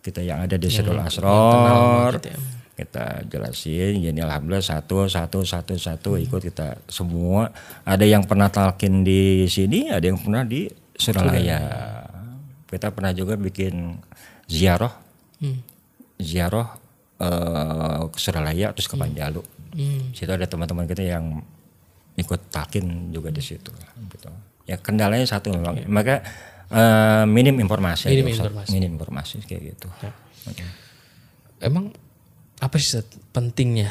Kita 0.01 0.21
yang 0.21 0.43
ada 0.43 0.57
di 0.57 0.67
Sirul 0.67 0.97
Asror 0.97 2.19
gitu 2.19 2.33
ya. 2.33 2.41
kita 2.73 3.29
jelasin 3.29 4.01
jadi 4.01 4.25
alhamdulillah 4.25 4.65
satu 4.65 5.05
satu 5.05 5.45
satu 5.45 5.77
satu 5.77 6.17
ikut 6.17 6.41
kita 6.41 6.81
semua. 6.89 7.53
Ada 7.85 8.09
yang 8.09 8.25
pernah 8.25 8.49
talkin 8.49 9.05
di 9.05 9.45
sini 9.47 9.93
ada 9.93 10.01
yang 10.01 10.17
pernah 10.17 10.41
di 10.41 10.65
Suralaya 11.01 11.59
kita 12.67 12.89
pernah 12.91 13.11
juga 13.11 13.35
bikin 13.35 13.99
ziarah 14.47 14.95
Hmm. 15.41 15.57
ziarah 16.17 16.77
eh, 17.17 18.03
ke 18.07 18.19
Suralaya 18.19 18.71
terus 18.71 18.87
ke 18.87 18.95
Panjalu 18.95 19.41
Hmm. 19.71 20.11
situ 20.11 20.29
ada 20.29 20.45
teman-teman 20.45 20.85
kita 20.85 21.01
yang 21.01 21.41
ikut 22.13 22.51
talkin 22.51 23.09
juga 23.09 23.31
di 23.31 23.39
situ 23.39 23.71
gitu. 24.09 24.29
ya 24.65 24.77
kendalanya 24.77 25.25
satu 25.25 25.49
memang 25.49 25.87
maka 25.87 26.21
eh, 26.67 27.25
minim 27.25 27.55
informasi 27.57 28.11
Minim 28.11 28.27
Ustaz. 28.29 28.45
informasi. 28.45 28.69
minim 28.71 28.91
informasi 28.93 29.35
kayak 29.43 29.63
gitu 29.73 29.89
Oke. 30.43 30.65
Emang 31.59 31.93
apa 32.59 32.77
sih 32.77 32.99
pentingnya 33.31 33.89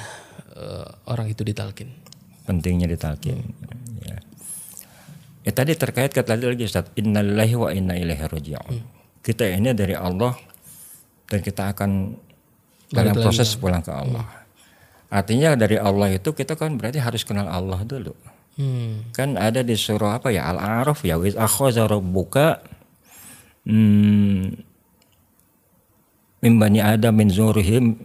eh, 0.54 0.86
orang 1.06 1.26
itu 1.28 1.42
ditalkin? 1.42 1.90
pentingnya 2.44 2.86
ditalkin. 2.86 3.40
Ya. 4.02 4.18
Ya 5.50 5.52
tadi 5.52 5.74
terkait 5.74 6.14
kata 6.14 6.38
tadi 6.38 6.46
lagi 6.46 6.70
Ustaz, 6.70 6.94
innalillahi 6.94 7.56
wa 7.58 7.70
inna 7.74 7.98
ilaihi 7.98 8.22
raji'un. 8.30 8.78
Kita 9.26 9.50
ini 9.50 9.74
dari 9.74 9.98
Allah 9.98 10.38
dan 11.26 11.40
kita 11.42 11.74
akan 11.74 12.14
dalam 12.94 13.14
proses 13.18 13.58
pulang 13.58 13.82
ke 13.82 13.90
Allah. 13.90 14.26
Artinya 15.10 15.58
dari 15.58 15.82
Allah 15.82 16.14
itu 16.14 16.30
kita 16.38 16.54
kan 16.54 16.78
berarti 16.78 17.02
harus 17.02 17.26
kenal 17.26 17.50
Allah 17.50 17.82
dulu. 17.82 18.14
Hmm. 18.62 19.10
Kan 19.10 19.42
ada 19.42 19.66
di 19.66 19.74
surah 19.74 20.22
apa 20.22 20.30
ya 20.30 20.46
Al-A'raf 20.54 21.02
ya 21.02 21.18
wa 21.18 21.26
akhadha 21.26 21.90
rabbuka 21.90 22.62
hmm, 23.66 24.44
min 26.46 26.54
bani 26.60 26.80
adam 26.84 27.14
min 27.16 27.32
zurihim 27.32 27.98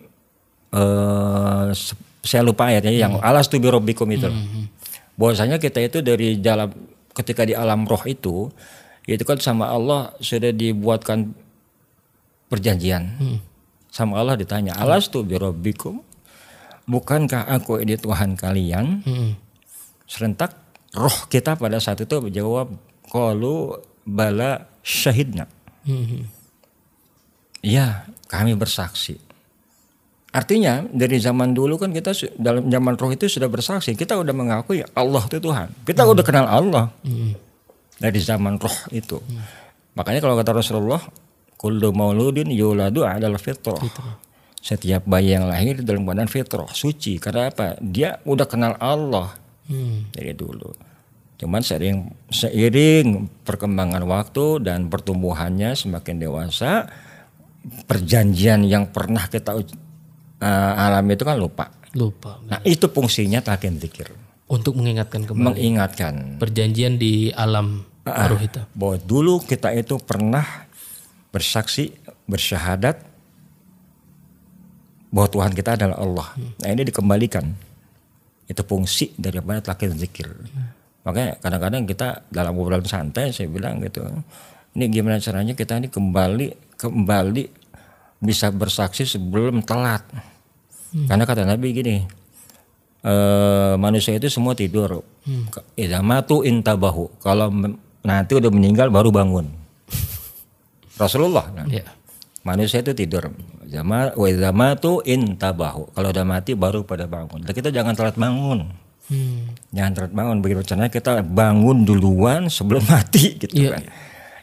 eh, 0.73 1.69
se- 1.75 1.99
saya 2.25 2.41
lupa 2.41 2.73
ayatnya 2.73 2.95
yang 2.95 3.21
alas 3.21 3.53
tu 3.53 3.61
bi 3.61 3.69
rabbikum 3.69 4.09
itu. 4.09 4.33
Bahwasanya 5.21 5.61
kita 5.61 5.85
itu 5.85 6.01
dari 6.01 6.41
dalam 6.41 6.73
ketika 7.15 7.47
di 7.47 7.55
alam 7.55 7.87
roh 7.87 8.03
itu 8.05 8.51
itu 9.05 9.23
kan 9.23 9.39
sama 9.39 9.71
Allah 9.71 10.13
sudah 10.19 10.51
dibuatkan 10.51 11.33
perjanjian. 12.49 13.17
Sama 13.95 14.19
Allah 14.19 14.35
ditanya, 14.35 14.75
"Alas 14.75 15.07
tu 15.13 15.23
bi 15.23 15.39
rabbikum?" 15.39 16.03
Bukankah 16.85 17.49
aku 17.49 17.81
ini 17.81 17.97
Tuhan 17.97 18.37
kalian? 18.37 19.01
Hmm. 19.07 19.33
serentak 20.05 20.53
roh 20.93 21.25
kita 21.33 21.57
pada 21.57 21.81
saat 21.81 21.97
itu 22.05 22.13
menjawab 22.21 22.69
qalu 23.09 23.81
bala 24.05 24.69
syahidna. 24.85 25.49
Hmm. 25.89 26.29
Iya, 27.65 28.05
kami 28.29 28.53
bersaksi. 28.53 29.17
Artinya 30.35 30.83
dari 30.91 31.23
zaman 31.23 31.55
dulu 31.55 31.79
kan 31.79 31.95
kita 31.95 32.11
dalam 32.35 32.67
zaman 32.67 32.99
roh 32.99 33.15
itu 33.15 33.31
sudah 33.31 33.47
bersaksi. 33.47 33.95
Kita 33.95 34.19
udah 34.19 34.35
mengakui 34.35 34.83
Allah 34.93 35.23
itu 35.25 35.39
Tuhan. 35.39 35.71
Kita 35.87 36.03
udah 36.03 36.25
kenal 36.27 36.51
Allah 36.51 36.91
Hmm. 37.07 37.39
dari 37.97 38.19
zaman 38.19 38.59
roh 38.59 38.75
itu. 38.91 39.23
Makanya 39.95 40.19
kalau 40.19 40.35
kata 40.35 40.51
Rasulullah, 40.51 40.99
kullu 41.55 41.95
mauludin 41.95 42.51
yuladu 42.51 43.07
adalah 43.07 43.39
fitrah. 43.39 43.79
Setiap 44.59 45.07
bayi 45.07 45.39
yang 45.39 45.47
lahir 45.47 45.79
dalam 45.87 46.03
badan 46.03 46.27
fitrah, 46.27 46.67
suci. 46.67 47.23
Karena 47.23 47.55
apa? 47.55 47.79
Dia 47.79 48.19
udah 48.27 48.51
kenal 48.51 48.75
Allah 48.83 49.39
Hmm. 49.71 50.11
dari 50.11 50.35
dulu. 50.35 50.75
Cuman 51.39 51.63
seiring, 51.63 52.27
seiring 52.27 53.07
perkembangan 53.47 54.03
waktu 54.03 54.61
dan 54.61 54.91
pertumbuhannya 54.91 55.79
semakin 55.79 56.17
dewasa, 56.19 56.91
perjanjian 57.87 58.65
yang 58.65 58.91
pernah 58.91 59.25
kita 59.25 59.55
uh, 60.45 60.85
alami 60.85 61.17
itu 61.17 61.25
kan 61.25 61.41
lupa. 61.41 61.73
Lupa. 61.97 62.43
Nah 62.45 62.61
itu 62.67 62.91
fungsinya 62.91 63.41
talqin 63.41 63.81
zikir, 63.81 64.13
Untuk 64.51 64.77
mengingatkan 64.77 65.25
kembali 65.25 65.57
mengingatkan 65.57 66.37
perjanjian 66.37 67.01
di 67.01 67.33
alam 67.33 67.87
ruh 68.05 68.43
itu. 68.43 68.61
bahwa 68.77 68.97
dulu 69.01 69.35
kita 69.41 69.73
itu 69.73 69.97
pernah 70.03 70.45
bersaksi, 71.33 71.95
bersyahadat 72.29 73.01
bahwa 75.15 75.29
Tuhan 75.31 75.53
kita 75.55 75.79
adalah 75.79 75.97
Allah. 76.03 76.29
Nah 76.61 76.69
ini 76.69 76.83
dikembalikan. 76.85 77.47
Itu 78.45 78.61
fungsi 78.67 79.17
daripada 79.17 79.65
talqin 79.65 79.97
zikir. 79.97 80.29
Makanya 81.07 81.41
kadang-kadang 81.41 81.83
kita 81.89 82.09
dalam 82.29 82.59
obrolan 82.59 82.85
santai 82.85 83.31
saya 83.31 83.49
bilang 83.49 83.81
gitu. 83.81 84.05
Ini 84.75 84.91
gimana 84.91 85.23
caranya 85.23 85.55
kita 85.55 85.79
ini 85.79 85.89
kembali 85.89 86.77
kembali 86.77 87.45
bisa 88.19 88.51
bersaksi 88.51 89.07
sebelum 89.07 89.63
telat. 89.63 90.03
Karena 90.95 91.27
kata 91.27 91.43
Nabi 91.43 91.75
gini, 91.75 91.97
eh, 93.03 93.75
manusia 93.75 94.15
itu 94.15 94.31
semua 94.31 94.55
tidur. 94.55 95.03
Idza 95.75 95.99
matu 96.01 96.47
intabahu. 96.47 97.19
Kalau 97.19 97.51
nanti 98.07 98.33
udah 98.39 98.51
meninggal 98.55 98.95
baru 98.95 99.11
bangun. 99.11 99.51
Rasulullah. 101.03 101.51
nah. 101.51 101.67
Ya. 101.67 101.83
Manusia 102.45 102.85
itu 102.85 102.93
tidur. 102.93 103.33
Zama 103.65 104.13
wa 104.13 104.27
idza 104.29 104.53
matu 104.53 105.01
intabahu. 105.03 105.91
Kalau 105.97 106.09
udah 106.13 106.25
mati 106.29 106.53
baru 106.53 106.85
pada 106.85 107.09
bangun. 107.09 107.41
Dan 107.41 107.53
kita 107.57 107.73
jangan 107.73 107.97
telat 107.97 108.15
bangun. 108.21 108.69
Hmm. 109.09 109.51
Jangan 109.73 109.93
telat 109.97 110.13
bangun. 110.13 110.37
Begitu 110.45 110.61
caranya 110.69 110.93
kita 110.93 111.25
bangun 111.25 111.89
duluan 111.89 112.53
sebelum 112.53 112.85
mati 112.93 113.41
gitu 113.41 113.51
Iya, 113.51 113.81
kan. 113.81 113.85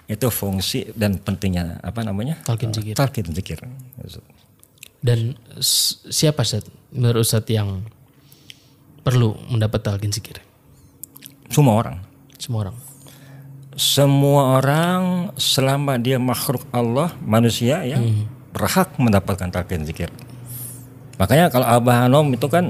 Itu 0.09 0.27
fungsi 0.33 0.91
dan 0.97 1.21
pentingnya 1.21 1.77
apa 1.79 2.01
namanya? 2.01 2.41
Talqin 2.41 2.73
zikir. 2.73 2.97
Talqin 2.97 3.29
zikir. 3.31 3.61
Dan 5.01 5.33
siapa 6.05 6.45
Seth, 6.45 6.69
menurut 6.93 7.25
Ustaz 7.25 7.49
yang 7.49 7.81
perlu 9.01 9.33
mendapat 9.49 9.81
talqin 9.81 10.13
zikir? 10.13 10.37
Semua 11.49 11.81
orang. 11.81 11.97
Semua 12.37 12.69
orang. 12.69 12.77
Semua 13.73 14.41
orang 14.61 15.01
selama 15.41 15.97
dia 15.97 16.21
makhluk 16.21 16.69
Allah, 16.69 17.09
manusia 17.25 17.81
ya, 17.81 17.97
berhak 18.53 18.93
mendapatkan 19.01 19.49
talqin 19.49 19.89
zikir. 19.89 20.13
Makanya 21.17 21.49
kalau 21.49 21.65
Abah 21.65 22.05
Hanom 22.05 22.29
itu 22.37 22.45
kan 22.45 22.69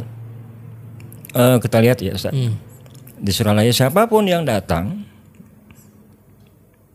eh, 1.36 1.58
kita 1.60 1.78
lihat 1.84 2.00
ya 2.00 2.16
Ustaz. 2.16 2.32
Di 3.22 3.32
Suralaya 3.36 3.70
siapa 3.76 4.08
pun 4.08 4.24
yang 4.24 4.48
datang 4.48 5.04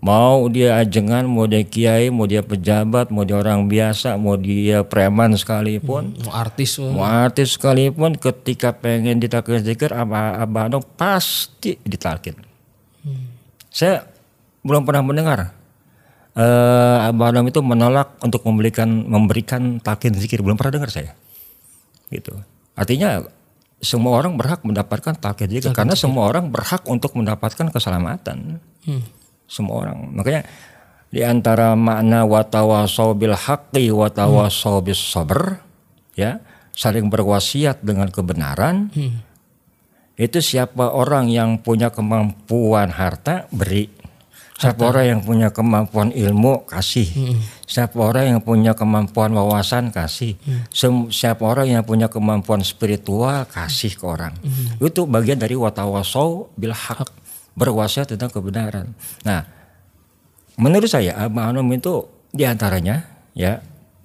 mau 0.00 0.46
dia 0.52 0.78
ajengan, 0.78 1.24
mau 1.24 1.48
dia 1.48 1.64
kiai, 1.64 2.12
mau 2.12 2.28
dia 2.28 2.44
pejabat, 2.44 3.08
mau 3.08 3.24
dia 3.24 3.40
orang 3.40 3.66
biasa, 3.66 4.20
mau 4.20 4.36
dia 4.36 4.84
preman 4.84 5.34
sekalipun, 5.34 6.14
Mau 6.22 6.32
artis 6.32 6.78
mau 6.78 7.06
artis 7.06 7.56
sekalipun 7.56 8.14
ketika 8.20 8.76
pengen 8.76 9.18
ditalkin 9.18 9.62
zikir 9.64 9.90
Abah 9.90 10.44
Abah 10.44 10.68
pasti 10.94 11.80
ditalkin. 11.82 12.36
Saya 13.72 14.04
belum 14.64 14.82
pernah 14.88 15.04
mendengar 15.04 15.38
eh 16.36 16.98
Abah 17.08 17.32
itu 17.48 17.60
menolak 17.64 18.20
untuk 18.20 18.44
memberikan 18.44 18.88
memberikan 19.08 19.80
talqin 19.80 20.12
zikir 20.12 20.44
belum 20.44 20.60
pernah 20.60 20.76
dengar 20.80 20.92
saya. 20.92 21.16
Gitu. 22.12 22.36
Artinya 22.76 23.24
semua 23.80 24.20
orang 24.20 24.36
berhak 24.36 24.60
mendapatkan 24.60 25.16
talqin 25.16 25.48
zikir 25.48 25.72
karena 25.72 25.96
semua 25.96 26.28
orang 26.28 26.52
berhak 26.52 26.84
untuk 26.84 27.16
mendapatkan 27.16 27.72
keselamatan. 27.72 28.60
Semua 29.46 29.86
orang. 29.86 30.10
Makanya 30.12 30.42
di 31.06 31.22
antara 31.22 31.72
makna 31.72 32.26
watawasau 32.26 33.14
bil 33.14 33.32
haqqi 33.32 33.88
watawasau 33.88 34.82
bis 34.82 34.98
sabr 34.98 35.62
ya, 36.18 36.42
saling 36.74 37.06
berwasiat 37.06 37.80
dengan 37.80 38.10
kebenaran. 38.10 38.90
Itu 40.16 40.40
siapa 40.40 40.90
orang 40.90 41.28
yang 41.28 41.60
punya 41.60 41.92
kemampuan 41.92 42.88
harta 42.88 43.46
beri. 43.52 43.92
Siapa 44.56 44.88
orang 44.88 45.04
yang 45.04 45.20
punya 45.20 45.52
kemampuan 45.52 46.08
ilmu 46.08 46.64
kasih. 46.64 47.36
Siapa 47.68 48.00
orang 48.00 48.24
yang 48.32 48.40
punya 48.40 48.72
kemampuan 48.72 49.36
wawasan 49.36 49.92
kasih. 49.92 50.40
Sem- 50.72 51.12
Siapa 51.12 51.44
orang 51.44 51.68
yang 51.68 51.84
punya 51.84 52.08
kemampuan 52.08 52.64
spiritual 52.64 53.44
kasih 53.44 53.92
ke 53.92 54.04
orang. 54.08 54.32
Itu 54.80 55.04
bagian 55.04 55.36
dari 55.36 55.52
watawasau 55.52 56.56
bil 56.56 56.72
haq. 56.72 57.04
Berwasiat 57.56 58.12
tentang 58.12 58.28
kebenaran. 58.28 58.92
Nah, 59.24 59.48
menurut 60.60 60.88
saya 60.88 61.16
Abah 61.16 61.52
Anum 61.52 61.68
itu 61.72 62.04
di 62.32 62.44
antaranya 62.44 63.08
ya 63.32 63.60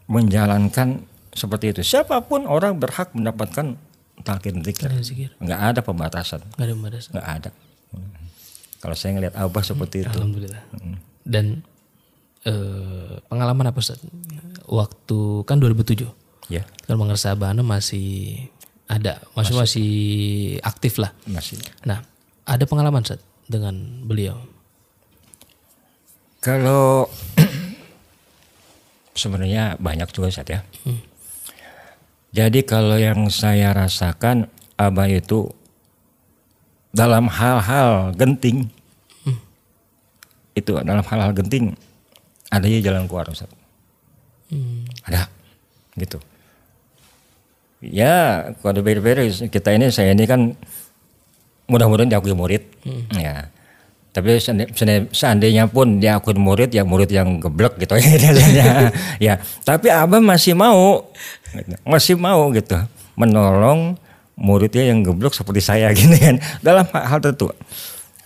menjalankan 0.08 1.08
seperti 1.32 1.72
itu. 1.76 1.82
Siapa 1.84 2.20
pun 2.28 2.44
orang 2.48 2.80
berhak 2.80 3.16
mendapatkan 3.16 3.80
talqin 4.24 4.60
zikir. 4.64 4.92
Talqin 4.92 5.04
zikir. 5.04 5.30
Nggak 5.40 5.60
ada 5.60 5.80
pembatasan. 5.84 6.44
Gak 6.60 6.68
ada 6.68 6.76
batasan. 6.76 7.12
Nggak 7.16 7.28
ada. 7.28 7.50
Hmm. 7.96 8.12
Kalau 8.84 8.96
saya 8.96 9.12
ngelihat 9.16 9.36
Abah 9.40 9.64
seperti 9.64 10.04
itu. 10.04 10.12
Alhamdulillah. 10.12 10.64
Dan 11.24 11.64
eh, 12.44 13.14
pengalaman 13.32 13.72
apa 13.72 13.80
Ustaz? 13.80 14.04
Waktu 14.68 15.48
kan 15.48 15.60
2007. 15.64 16.08
Ya, 16.52 16.68
Kan 16.84 17.00
mengerasa 17.00 17.32
Abahana 17.32 17.64
masih 17.64 18.52
ada, 18.92 19.24
masih 19.40 19.56
masih 19.56 19.92
aktif 20.68 21.00
lah. 21.00 21.16
masih. 21.24 21.56
Nah, 21.88 22.04
ada 22.44 22.68
pengalaman 22.68 23.08
Ustaz 23.08 23.24
dengan 23.52 23.76
beliau. 24.08 24.40
Kalau 26.40 27.12
sebenarnya 29.22 29.76
banyak 29.78 30.08
juga 30.16 30.32
saat 30.32 30.48
ya. 30.48 30.64
Jadi 32.32 32.64
kalau 32.64 32.96
yang 32.96 33.28
saya 33.28 33.76
rasakan 33.76 34.48
Abah 34.80 35.12
itu 35.12 35.52
dalam 36.96 37.28
hal-hal 37.28 38.16
genting 38.16 38.72
itu 40.52 40.72
dalam 40.84 41.04
hal-hal 41.04 41.32
genting 41.32 41.76
adanya 42.52 42.80
jalan 42.84 43.04
keluar 43.08 43.28
Ustaz. 43.32 43.52
Ada 45.08 45.28
gitu. 45.96 46.20
Ya, 47.82 48.52
kalau 48.62 48.86
beda-beda 48.86 49.26
kita 49.26 49.74
ini 49.74 49.90
saya 49.90 50.14
ini 50.14 50.30
kan 50.30 50.54
mudah-mudahan 51.72 52.12
diakui 52.12 52.36
murid. 52.36 52.68
Ya. 53.16 53.48
Tapi 54.12 54.44
seandai- 54.44 54.68
seandai- 54.76 55.08
seandainya 55.10 55.72
pun 55.72 56.04
diakui 56.04 56.36
murid 56.36 56.68
ya 56.70 56.84
murid 56.84 57.08
yang 57.08 57.40
geblek 57.40 57.80
gitu 57.80 57.96
ya. 58.60 58.92
ya, 59.18 59.34
tapi 59.64 59.88
Abah 59.88 60.20
masih 60.20 60.52
mau 60.52 61.08
gitu. 61.56 61.76
masih 61.88 62.16
mau 62.20 62.52
gitu 62.52 62.76
menolong 63.16 63.96
muridnya 64.36 64.92
yang 64.92 65.00
geblek 65.00 65.32
seperti 65.32 65.64
saya 65.64 65.88
gini 65.96 66.20
kan 66.20 66.36
dalam 66.60 66.84
hal 66.92 67.24
tertentu. 67.24 67.56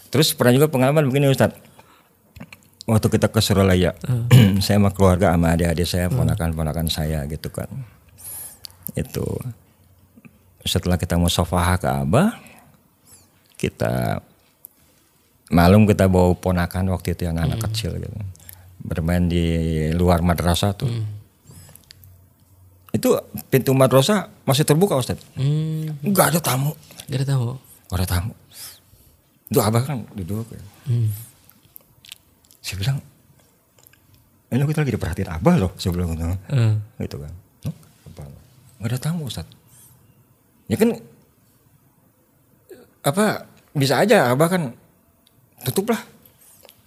Terus 0.10 0.34
pernah 0.34 0.58
juga 0.58 0.74
pengalaman 0.74 1.06
begini 1.06 1.30
Ustaz. 1.30 1.54
Waktu 2.86 3.18
kita 3.18 3.30
ke 3.30 3.38
Suralaya, 3.38 3.94
saya 4.66 4.78
sama 4.78 4.90
keluarga 4.90 5.34
sama 5.34 5.54
adik-adik 5.54 5.86
saya, 5.86 6.10
ponakan-ponakan 6.10 6.86
saya 6.86 7.26
gitu 7.26 7.50
kan. 7.50 7.66
Itu 8.94 9.26
setelah 10.62 10.98
kita 10.98 11.18
mau 11.18 11.30
sofaha 11.30 11.78
ke 11.78 11.90
Abah, 11.90 12.38
kita 13.66 14.22
malum 15.50 15.86
kita 15.90 16.06
bawa 16.06 16.34
ponakan 16.38 16.94
waktu 16.94 17.18
itu 17.18 17.26
yang 17.26 17.38
anak 17.42 17.66
kecil 17.70 17.98
gitu. 17.98 18.14
Bermain 18.86 19.26
di 19.26 19.46
luar 19.98 20.22
madrasah 20.22 20.78
tuh. 20.78 20.90
Itu 22.94 23.18
pintu 23.52 23.74
madrasah 23.76 24.30
masih 24.48 24.64
terbuka 24.64 24.96
Ustaz? 24.96 25.20
Hmm, 25.36 25.98
nggak 26.06 26.38
ada 26.38 26.40
tamu. 26.40 26.72
Gak 27.10 27.26
ada 27.26 27.28
tahu. 27.34 27.46
nggak 27.90 28.00
ada 28.02 28.08
tamu. 28.08 28.34
Itu 29.50 29.60
abah 29.62 29.84
kan 29.86 29.98
duduk 30.14 30.50
ya. 30.54 30.62
Hmm. 30.90 31.10
saya 32.66 32.82
bilang 32.82 32.98
ini 34.50 34.66
kita 34.66 34.82
lagi 34.82 34.94
diperhatiin 34.98 35.30
abah 35.38 35.56
loh 35.62 35.72
saya 35.78 35.94
bilang 35.94 36.18
gitu. 36.18 36.26
Eh, 36.50 36.74
gitu 37.06 37.18
kan. 37.22 37.34
"Hah? 37.70 37.76
apa? 38.10 38.22
Nggak 38.82 38.90
ada 38.90 39.00
tamu 39.02 39.30
Ustaz. 39.30 39.46
Ya 40.66 40.82
kan 40.82 40.98
apa 43.06 43.46
bisa 43.76 44.00
aja 44.00 44.32
abah 44.32 44.48
kan 44.48 44.64
tutup 45.68 45.92
lah 45.92 46.02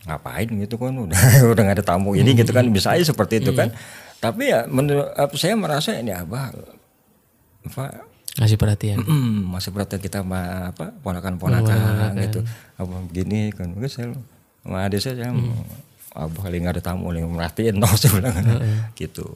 ngapain 0.09 0.49
gitu 0.49 0.81
kan 0.81 0.97
udah 1.05 1.21
udah 1.53 1.63
nggak 1.69 1.77
ada 1.79 1.85
tamu. 1.85 2.17
Ini 2.17 2.33
gitu 2.33 2.51
kan 2.57 2.65
bisa 2.73 2.97
aja 2.97 3.05
seperti 3.05 3.45
itu 3.45 3.53
kan. 3.53 3.69
Tapi 4.19 4.51
ya 4.51 4.65
menurut 4.65 5.13
saya 5.37 5.55
merasa 5.55 5.95
ini 5.95 6.11
abah 6.17 6.51
apa 7.69 8.09
ngasih 8.41 8.57
perhatian. 8.57 8.99
Mm, 9.05 9.53
masih 9.53 9.71
perhatian 9.71 10.01
kita 10.01 10.25
sama 10.25 10.73
apa 10.73 10.97
ponakan-ponakan 11.05 12.17
gitu. 12.25 12.41
Apa 12.81 12.95
begini 13.05 13.53
kan 13.53 13.69
mungkin 13.69 13.91
saya 13.93 14.09
sama 14.65 14.89
adik 14.89 15.05
saya 15.05 15.15
saya 15.21 15.31
abah 16.17 16.41
kali 16.49 16.57
nggak 16.65 16.81
ada 16.81 16.83
tamu 16.83 17.13
nih 17.13 17.29
merhatiin 17.29 17.77
no 17.83 17.87
saya 17.93 18.17
bilang. 18.17 18.35
Gitu. 18.97 19.29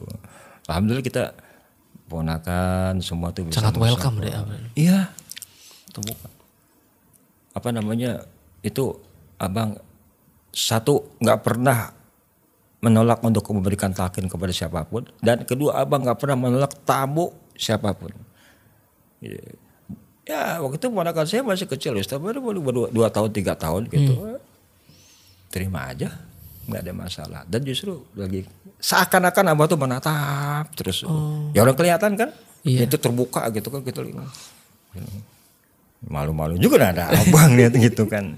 Alhamdulillah 0.65 1.05
kita 1.05 1.37
ponakan 2.09 2.97
semua 2.99 3.29
tuh 3.29 3.45
bisa 3.45 3.61
Sangat 3.61 3.77
welcome 3.77 4.25
deh 4.25 4.33
Abah. 4.33 4.57
iya. 4.73 5.13
Terbuka 5.93 6.32
apa 7.53 7.69
namanya 7.69 8.25
itu 8.65 8.97
abang 9.37 9.77
satu 10.53 11.17
nggak 11.21 11.39
pernah 11.41 11.93
menolak 12.83 13.23
untuk 13.23 13.47
memberikan 13.55 13.95
talqin 13.95 14.27
kepada 14.27 14.51
siapa 14.51 14.83
pun 14.83 15.07
dan 15.23 15.47
kedua 15.47 15.79
abang 15.79 16.03
nggak 16.03 16.19
pernah 16.19 16.37
menolak 16.37 16.73
tamu 16.83 17.31
siapa 17.55 17.93
pun. 17.95 18.11
Ya 20.23 20.59
waktu 20.59 20.79
itu 20.79 20.87
ponakan 20.91 21.25
saya 21.27 21.43
masih 21.47 21.67
kecil 21.67 21.95
Ustaz 21.95 22.19
baru 22.19 22.43
baru 22.43 22.59
baru 22.59 22.81
dua 22.91 23.07
tahun 23.07 23.31
tiga 23.31 23.55
tahun 23.55 23.87
gitu. 23.87 24.39
Terima 25.47 25.91
aja 25.91 26.11
nggak 26.67 26.81
ada 26.83 26.93
masalah. 26.95 27.41
Dan 27.47 27.63
justru 27.63 28.03
lagi 28.15 28.43
seakan-akan 28.83 29.55
abah 29.55 29.65
tuh 29.67 29.79
menatap 29.79 30.71
terus. 30.75 31.07
Ya 31.55 31.63
orang 31.63 31.75
kelihatan 31.75 32.19
kan? 32.19 32.29
Itu 32.63 32.99
terbuka 32.99 33.47
gitu 33.51 33.67
kan 33.71 33.83
gitu 33.83 34.01
malu-malu 36.07 36.59
juga 36.59 36.91
ada 36.91 37.11
abang 37.11 37.53
lihat 37.57 37.73
gitu 37.77 38.07
kan. 38.07 38.37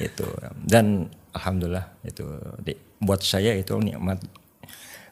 Itu. 0.00 0.26
Dan 0.64 1.10
alhamdulillah 1.36 1.86
itu 2.06 2.24
di- 2.62 2.80
buat 3.00 3.20
saya 3.22 3.54
itu 3.56 3.76
nikmat. 3.78 4.20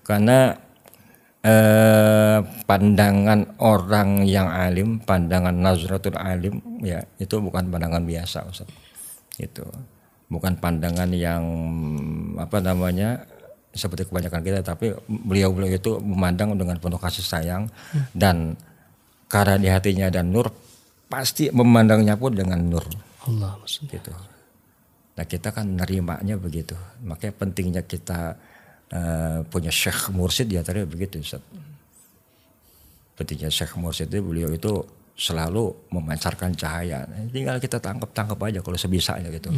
Karena 0.05 0.57
eh, 1.45 2.39
pandangan 2.65 3.61
orang 3.61 4.25
yang 4.25 4.49
alim 4.49 4.99
pandangan 5.03 5.55
nazratul 5.55 6.17
alim 6.17 6.59
ya 6.81 7.05
itu 7.21 7.39
bukan 7.39 7.69
pandangan 7.69 8.03
biasa 8.05 8.49
Ustaz. 8.49 8.69
Itu. 9.39 9.67
Bukan 10.29 10.61
pandangan 10.61 11.09
yang 11.13 11.43
apa 12.37 12.61
namanya 12.61 13.25
seperti 13.73 14.09
kebanyakan 14.09 14.43
kita 14.43 14.61
tapi 14.65 14.93
beliau-beliau 15.07 15.77
itu 15.77 16.01
memandang 16.01 16.57
dengan 16.57 16.77
penuh 16.81 16.99
kasih 16.99 17.25
sayang 17.25 17.71
dan 18.17 18.59
karena 19.29 19.61
di 19.61 19.69
hatinya 19.69 20.09
ada 20.09 20.25
nur 20.25 20.49
pasti 21.09 21.49
memandangnya 21.49 22.15
pun 22.21 22.37
dengan 22.37 22.61
nur 22.61 22.85
Allah 23.25 23.57
maksudnya. 23.61 23.97
gitu. 23.97 24.13
Nah 25.19 25.25
kita 25.27 25.51
kan 25.51 25.67
nerimanya 25.67 26.39
begitu. 26.39 26.77
Makanya 27.03 27.35
pentingnya 27.35 27.83
kita 27.83 28.37
eh, 28.93 29.39
punya 29.49 29.73
Syekh 29.73 30.13
Mursid 30.15 30.53
di 30.53 30.57
antaranya 30.61 30.87
begitu 30.87 31.19
Ustaz. 31.19 31.43
Pentingnya 33.19 33.51
Syekh 33.51 33.75
Mursid 33.81 34.13
itu 34.13 34.23
beliau 34.23 34.53
itu 34.55 34.85
selalu 35.19 35.75
memancarkan 35.91 36.55
cahaya. 36.55 37.03
Tinggal 37.35 37.59
kita 37.59 37.83
tangkap-tangkap 37.83 38.39
aja 38.39 38.63
kalau 38.63 38.79
sebisanya 38.79 39.27
gitu. 39.35 39.51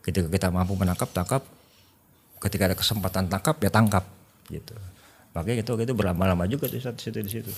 Ketika 0.00 0.26
kita 0.32 0.48
mampu 0.48 0.72
menangkap, 0.72 1.12
tangkap. 1.12 1.44
Ketika 2.40 2.72
ada 2.72 2.74
kesempatan 2.74 3.28
tangkap, 3.28 3.54
ya 3.60 3.70
tangkap 3.70 4.02
gitu. 4.48 4.74
Makanya 5.36 5.62
itu 5.62 5.72
itu 5.78 5.92
berlama-lama 5.92 6.48
juga 6.48 6.66
di 6.66 6.80
situ 6.80 7.18
di 7.20 7.30
situ. 7.30 7.52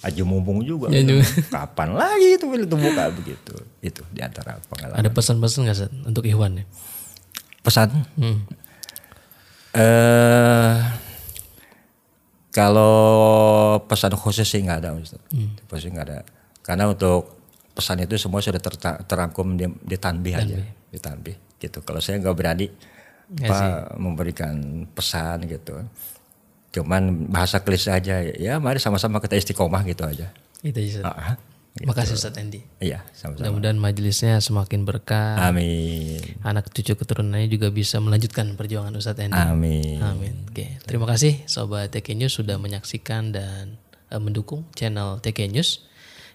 Aja 0.00 0.22
mumpung 0.22 0.60
juga. 0.60 0.88
Ya, 0.88 1.00
gitu. 1.00 1.16
juga. 1.16 1.24
Kapan 1.56 1.88
lagi 1.92 2.28
itu 2.34 2.44
itu 2.44 2.76
buka 2.76 3.04
begitu. 3.10 3.54
Itu 3.80 4.02
di 4.10 4.20
antara 4.20 4.60
pengalaman. 4.64 4.98
Ada 4.98 5.08
pesan-pesan 5.08 5.58
nggak 5.62 5.76
Ustaz 5.76 5.92
untuk 6.02 6.24
Ikhwan 6.24 6.60
ya? 6.60 6.66
pesan 7.60 7.90
Hmm. 8.14 8.46
eh 9.72 10.78
kalau 12.48 12.96
pesan 13.82 14.14
khusus 14.14 14.46
sih 14.46 14.62
nggak 14.62 14.78
ada 14.80 14.90
Ustaz. 14.94 15.20
Pasti 15.66 15.90
nggak 15.90 16.06
ada. 16.06 16.18
Karena 16.62 16.86
untuk 16.86 17.36
pesan 17.72 18.00
itu 18.00 18.16
semua 18.16 18.40
sudah 18.40 18.56
terta- 18.56 19.02
terangkum 19.02 19.54
di, 19.54 19.68
di 19.82 19.96
tanbih 19.96 20.32
aja, 20.32 20.56
di 20.88 20.98
tanbih 20.98 21.36
gitu. 21.58 21.82
Kalau 21.82 22.00
saya 22.00 22.16
nggak 22.16 22.32
berani 22.32 22.66
apa 23.42 23.92
memberikan 23.96 24.54
pesan 24.88 25.44
gitu. 25.44 25.76
Cuman 26.76 27.32
bahasa 27.32 27.64
klise 27.64 27.88
aja 27.88 28.20
ya 28.20 28.60
mari 28.60 28.76
sama-sama 28.76 29.16
kita 29.24 29.40
istiqomah 29.40 29.80
gitu 29.88 30.04
aja. 30.04 30.28
Itu 30.60 30.76
aja. 30.76 31.00
Ustaz. 31.00 31.04
Ah, 31.08 31.34
gitu. 31.76 31.88
Makasih 31.88 32.14
Ustadz 32.16 32.40
Endi. 32.40 32.60
Iya, 32.80 33.04
sama-sama. 33.12 33.52
Mudah-mudahan 33.52 33.78
majelisnya 33.80 34.40
semakin 34.40 34.88
berkah. 34.88 35.36
Amin. 35.40 36.20
Anak 36.40 36.72
cucu 36.72 36.96
keturunannya 36.96 37.48
juga 37.52 37.68
bisa 37.68 38.00
melanjutkan 38.00 38.52
perjuangan 38.56 38.92
Ustadz 38.96 39.24
Endi. 39.24 39.36
Amin. 39.36 40.00
Amin. 40.00 40.34
Oke, 40.48 40.80
terima 40.84 41.04
kasih 41.08 41.44
Sobat 41.48 41.92
TK 41.92 42.16
News 42.16 42.36
sudah 42.36 42.56
menyaksikan 42.56 43.32
dan 43.32 43.80
eh, 44.12 44.20
mendukung 44.20 44.64
channel 44.72 45.20
TK 45.20 45.52
News. 45.52 45.84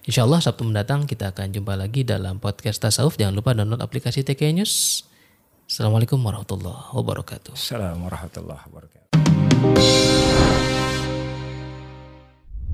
Insya 0.02 0.26
Allah 0.26 0.42
Sabtu 0.42 0.66
mendatang 0.66 1.06
kita 1.06 1.30
akan 1.30 1.54
jumpa 1.54 1.78
lagi 1.78 2.02
dalam 2.02 2.42
podcast 2.42 2.82
Tasawuf. 2.82 3.14
Jangan 3.14 3.34
lupa 3.38 3.54
download 3.54 3.82
aplikasi 3.82 4.26
TK 4.26 4.50
News. 4.58 5.06
Assalamualaikum 5.66 6.18
warahmatullahi 6.18 6.90
wabarakatuh. 6.90 7.54
Assalamualaikum 7.54 8.06
warahmatullahi 8.10 8.62
wabarakatuh. 8.66 10.31